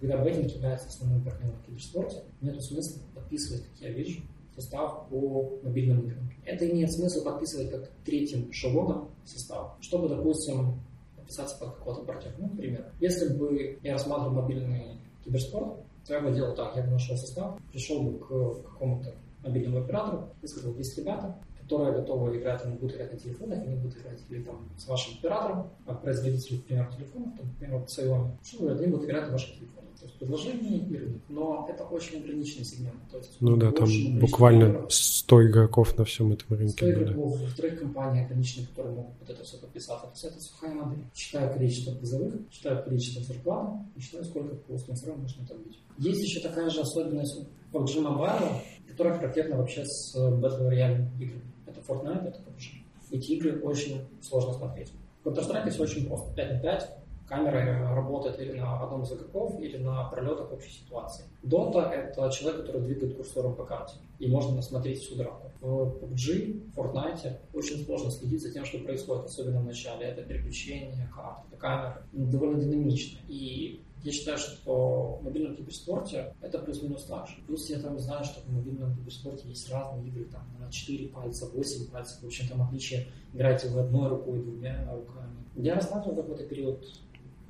когда 0.00 0.16
бейтинг 0.18 0.50
является 0.52 0.88
основным 0.88 1.22
партнером 1.22 1.56
в 1.56 1.66
киберспорте, 1.66 2.22
нет 2.40 2.62
смысла 2.62 3.02
подписывать, 3.14 3.64
как 3.64 3.80
я 3.80 3.90
вижу, 3.90 4.22
состав 4.54 5.08
по 5.08 5.58
мобильным 5.62 6.00
играм. 6.06 6.30
Это 6.44 6.68
имеет 6.70 6.92
смысл 6.92 7.24
подписывать 7.24 7.70
как 7.70 7.90
третьим 8.04 8.52
шагом 8.52 9.10
состав, 9.24 9.76
чтобы, 9.80 10.08
допустим, 10.08 10.80
подписаться 11.16 11.58
под 11.58 11.76
какого-то 11.76 12.04
партнера. 12.04 12.34
Ну, 12.38 12.48
например, 12.48 12.92
если 13.00 13.28
бы 13.34 13.78
я 13.82 13.92
рассматривал 13.92 14.42
мобильный 14.42 14.98
киберспорт, 15.24 15.76
то 16.06 16.14
я 16.14 16.20
бы 16.20 16.32
делал 16.34 16.54
так. 16.54 16.74
Я 16.76 16.82
бы 16.82 16.92
нашел 16.92 17.16
состав, 17.16 17.58
пришел 17.70 18.02
бы 18.02 18.18
к 18.18 18.62
какому-то 18.64 19.14
мобильному 19.44 19.84
оператору 19.84 20.30
и 20.42 20.46
сказал, 20.46 20.74
есть 20.74 20.96
ребята, 20.98 21.38
которые 21.62 21.92
готовы 21.92 22.36
играть, 22.38 22.64
они 22.64 22.76
будут 22.76 22.96
играть 22.96 23.12
на 23.12 23.18
телефонах, 23.18 23.58
они 23.60 23.76
будут 23.76 23.96
играть 23.98 24.20
или 24.28 24.42
там 24.42 24.68
с 24.76 24.88
вашим 24.88 25.18
оператором, 25.18 25.70
а 25.86 25.94
производитель, 25.94 26.56
например, 26.56 26.90
телефонов, 26.92 27.36
там, 27.36 27.46
например, 27.46 27.82
Xiaomi, 27.82 28.30
что 28.42 28.72
они 28.72 28.86
будут 28.88 29.04
играть 29.04 29.26
на 29.26 29.32
ваших 29.32 29.54
телефонах. 29.54 29.89
То 30.00 30.06
есть 30.06 30.18
предложение 30.18 30.78
и 30.78 30.96
рынок. 30.96 31.22
Но 31.28 31.68
это 31.70 31.84
очень 31.84 32.18
ограниченный 32.18 32.64
сегмент. 32.64 32.96
То 33.10 33.18
есть 33.18 33.36
ну 33.40 33.56
да, 33.56 33.70
там 33.70 33.88
буквально 34.18 34.64
игроков. 34.64 34.92
100 34.94 35.46
игроков 35.46 35.98
на 35.98 36.04
всем 36.04 36.32
этом 36.32 36.56
рынке. 36.56 36.72
100 36.72 36.90
игроков, 36.92 37.38
да. 37.40 37.46
вторых 37.46 37.78
компаний 37.80 38.24
ограниченные, 38.24 38.66
которые 38.68 38.94
могут 38.94 39.14
вот 39.20 39.30
это 39.30 39.44
все 39.44 39.58
подписаться. 39.58 40.06
То 40.06 40.12
есть 40.12 40.24
это 40.24 40.40
сухая 40.40 40.74
модель. 40.74 41.04
Считаю 41.14 41.52
количество 41.52 41.94
призовых, 41.94 42.34
считаю 42.50 42.82
количество 42.82 43.22
зарплаты 43.22 43.78
и 43.94 44.00
считаю, 44.00 44.24
сколько 44.24 44.54
по 44.56 44.78
спонсорам 44.78 45.20
можно 45.20 45.46
там 45.46 45.58
быть. 45.62 45.78
Есть 45.98 46.22
еще 46.22 46.40
такая 46.40 46.70
же 46.70 46.80
особенность 46.80 47.46
PUBG 47.72 48.02
Mobile, 48.02 48.60
которая 48.88 49.18
характерна 49.18 49.56
вообще 49.56 49.84
с 49.84 50.16
Battle 50.16 50.70
Royale 50.70 51.06
играми 51.18 51.50
это 51.70 51.80
Fortnite, 51.80 52.28
это 52.28 52.38
PUBG. 52.40 52.82
Эти 53.12 53.32
игры 53.32 53.60
очень 53.60 54.02
сложно 54.20 54.52
смотреть. 54.52 54.92
В 55.22 55.28
Counter-Strike 55.28 55.70
все 55.70 55.82
очень 55.82 56.06
просто. 56.06 56.34
5 56.34 56.52
на 56.52 56.60
5, 56.60 56.90
камера 57.30 57.94
работает 57.94 58.40
или 58.40 58.58
на 58.58 58.82
одном 58.82 59.04
из 59.04 59.12
игроков, 59.12 59.60
или 59.60 59.76
на 59.76 60.04
пролетах 60.10 60.52
общей 60.52 60.72
ситуации. 60.72 61.24
Dota— 61.44 61.88
это 61.92 62.28
человек, 62.30 62.62
который 62.62 62.82
двигает 62.82 63.16
курсором 63.16 63.54
по 63.54 63.64
карте, 63.64 63.94
и 64.18 64.26
можно 64.26 64.60
смотреть 64.60 64.98
всю 65.00 65.14
драку. 65.14 65.52
В 65.60 66.02
PUBG, 66.02 66.74
Fortnite 66.74 67.38
очень 67.54 67.84
сложно 67.84 68.10
следить 68.10 68.42
за 68.42 68.52
тем, 68.52 68.64
что 68.64 68.78
происходит, 68.80 69.26
особенно 69.26 69.60
в 69.60 69.64
начале. 69.64 70.06
Это 70.06 70.22
переключение 70.22 71.08
карт, 71.14 71.44
это 71.48 71.56
камера. 71.56 72.02
Довольно 72.12 72.60
динамично. 72.60 73.20
И 73.28 73.80
я 74.02 74.12
считаю, 74.12 74.38
что 74.38 75.18
в 75.20 75.24
мобильном 75.24 75.54
киберспорте 75.54 76.34
это 76.40 76.58
плюс-минус 76.58 77.04
так 77.04 77.28
же. 77.28 77.36
Плюс 77.46 77.70
я 77.70 77.78
там 77.78 77.96
знаю, 78.00 78.24
что 78.24 78.40
в 78.40 78.52
мобильном 78.52 78.96
киберспорте 78.96 79.46
есть 79.46 79.70
разные 79.70 80.08
игры, 80.08 80.24
там 80.24 80.42
на 80.58 80.72
4 80.72 81.08
пальца, 81.08 81.46
8 81.46 81.90
пальцев. 81.92 82.22
В 82.22 82.26
общем, 82.26 82.48
там 82.48 82.62
отличие, 82.62 83.06
играете 83.32 83.68
вы 83.68 83.80
одной 83.80 84.08
рукой, 84.08 84.40
двумя 84.40 84.90
руками. 84.92 85.36
Я 85.54 85.74
рассматривал 85.74 86.16
какой-то 86.16 86.44
период 86.44 86.84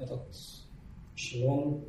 этот 0.01 0.23
эшелон, 1.17 1.85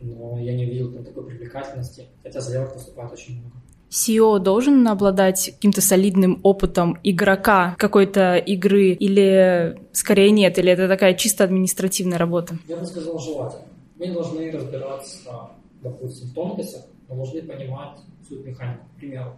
но 0.00 0.38
я 0.38 0.54
не 0.56 0.64
увидел 0.64 0.92
там 0.92 1.04
такой 1.04 1.26
привлекательности, 1.26 2.06
хотя 2.22 2.40
заявок 2.40 2.74
поступает 2.74 3.12
очень 3.12 3.40
много. 3.40 3.56
CEO 3.90 4.38
должен 4.38 4.86
обладать 4.86 5.50
каким-то 5.56 5.80
солидным 5.80 6.38
опытом 6.44 6.98
игрока 7.02 7.74
какой-то 7.76 8.36
игры 8.36 8.92
или 8.92 9.80
скорее 9.92 10.30
нет, 10.30 10.58
или 10.58 10.70
это 10.70 10.86
такая 10.86 11.14
чисто 11.14 11.42
административная 11.42 12.16
работа? 12.16 12.56
Я 12.68 12.76
бы 12.76 12.86
сказал 12.86 13.18
желательно. 13.18 13.64
Мы 13.98 14.12
должны 14.12 14.50
разбираться, 14.52 15.18
допустим, 15.82 16.28
в 16.28 16.34
тонкостях, 16.34 16.82
мы 17.08 17.16
должны 17.16 17.42
понимать 17.42 17.98
суть 18.28 18.44
механику. 18.44 18.86
К 18.94 18.96
примеру, 18.96 19.36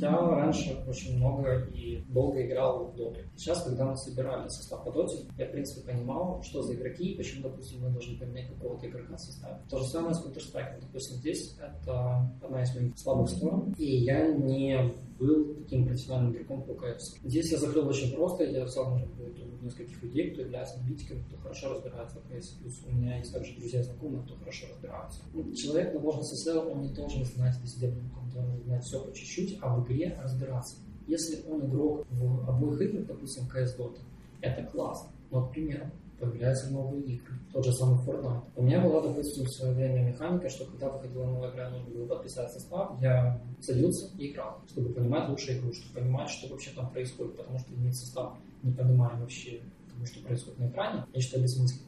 я 0.00 0.10
раньше 0.10 0.84
очень 0.86 1.16
много 1.16 1.66
и 1.74 2.04
долго 2.08 2.46
играл 2.46 2.86
в 2.86 2.96
доту. 2.96 3.20
Сейчас, 3.36 3.62
когда 3.62 3.86
мы 3.86 3.96
собирали 3.96 4.48
состав 4.48 4.84
по 4.84 4.90
доте, 4.90 5.26
я, 5.36 5.46
в 5.46 5.52
принципе, 5.52 5.92
понимал, 5.92 6.42
что 6.42 6.62
за 6.62 6.74
игроки 6.74 7.12
и 7.12 7.16
почему, 7.16 7.42
допустим, 7.42 7.82
мы 7.82 7.90
должны 7.90 8.18
поменять 8.18 8.48
какого-то 8.48 8.86
игрока 8.88 9.16
в 9.16 9.20
составе. 9.20 9.58
То 9.68 9.78
же 9.78 9.84
самое 9.86 10.14
с 10.14 10.24
Counter-Strike. 10.24 10.80
Допустим, 10.80 11.16
здесь 11.18 11.56
это 11.58 12.30
одна 12.42 12.62
из 12.62 12.74
моих 12.74 12.98
слабых 12.98 13.28
сторон, 13.28 13.74
и 13.78 13.96
я 14.04 14.28
не 14.28 14.94
был 15.18 15.54
таким 15.54 15.86
профессиональным 15.86 16.32
игроком 16.32 16.62
по 16.64 16.74
КС. 16.74 17.16
Здесь 17.22 17.52
я 17.52 17.58
закрыл 17.58 17.88
очень 17.88 18.14
просто, 18.14 18.44
я 18.44 18.64
взял, 18.64 18.90
может 18.90 19.08
быть, 19.14 19.38
нескольких 19.62 20.02
людей, 20.02 20.30
кто 20.30 20.42
является 20.42 20.78
аналитиками, 20.78 21.22
кто 21.22 21.36
хорошо 21.38 21.72
разбирается 21.72 22.18
в 22.18 22.22
КС. 22.22 22.48
Плюс 22.48 22.82
у 22.86 22.90
меня 22.90 23.18
есть 23.18 23.32
также 23.32 23.54
друзья 23.54 23.82
знакомые, 23.82 24.24
кто 24.24 24.34
хорошо 24.36 24.66
разбирается. 24.70 25.20
Ну, 25.32 25.52
человек 25.54 25.94
на 25.94 26.00
должности 26.00 26.48
SEO, 26.48 26.70
он 26.70 26.82
не 26.82 26.92
должен 26.92 27.24
знать 27.24 27.56
везде, 27.62 27.94
он 28.20 28.30
должен 28.30 28.62
знать 28.64 28.82
все 28.84 29.00
по 29.00 29.12
чуть-чуть, 29.14 29.58
а 29.60 29.76
в 29.76 29.84
игре 29.84 30.18
разбираться. 30.22 30.76
Если 31.06 31.44
он 31.48 31.66
игрок 31.66 32.06
в 32.10 32.48
обоих 32.48 32.80
играх, 32.80 33.06
допустим, 33.06 33.44
CS 33.44 33.76
Dota, 33.78 33.98
это 34.40 34.62
классно. 34.64 35.10
Но, 35.30 35.46
к 35.46 35.52
примеру, 35.52 35.90
появляются 36.18 36.70
новые 36.72 37.02
игры. 37.02 37.34
Тот 37.52 37.64
же 37.64 37.72
самый 37.72 37.98
Fortnite. 38.04 38.42
У 38.56 38.62
меня 38.62 38.80
была, 38.80 39.02
допустим, 39.02 39.44
в 39.44 39.50
свое 39.50 39.74
время 39.74 40.10
механика, 40.10 40.48
что 40.48 40.64
когда 40.66 40.88
выходила 40.90 41.24
новая 41.24 41.50
игра, 41.50 41.70
нужно 41.70 41.90
было 41.90 42.06
подписать 42.06 42.50
состав, 42.52 43.00
я 43.00 43.40
садился 43.60 44.10
и 44.18 44.30
играл, 44.30 44.60
чтобы 44.70 44.92
понимать 44.92 45.28
лучше 45.28 45.58
игру, 45.58 45.72
чтобы 45.72 46.00
понимать, 46.00 46.30
что 46.30 46.48
вообще 46.48 46.70
там 46.74 46.90
происходит, 46.90 47.36
потому 47.36 47.58
что 47.58 47.74
иметь 47.74 47.96
состав, 47.96 48.34
не 48.62 48.72
понимая 48.72 49.16
вообще 49.18 49.60
тому, 49.92 50.06
что 50.06 50.20
происходит 50.20 50.58
на 50.58 50.68
экране, 50.68 51.04
я 51.12 51.20
считаю 51.20 51.42
бессмысленно. 51.42 51.82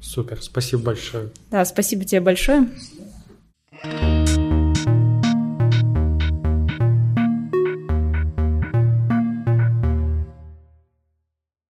Супер, 0.00 0.42
спасибо 0.42 0.82
большое. 0.82 1.30
Да, 1.50 1.64
спасибо 1.64 2.04
тебе 2.04 2.20
большое. 2.20 2.68
Спасибо. 3.80 4.47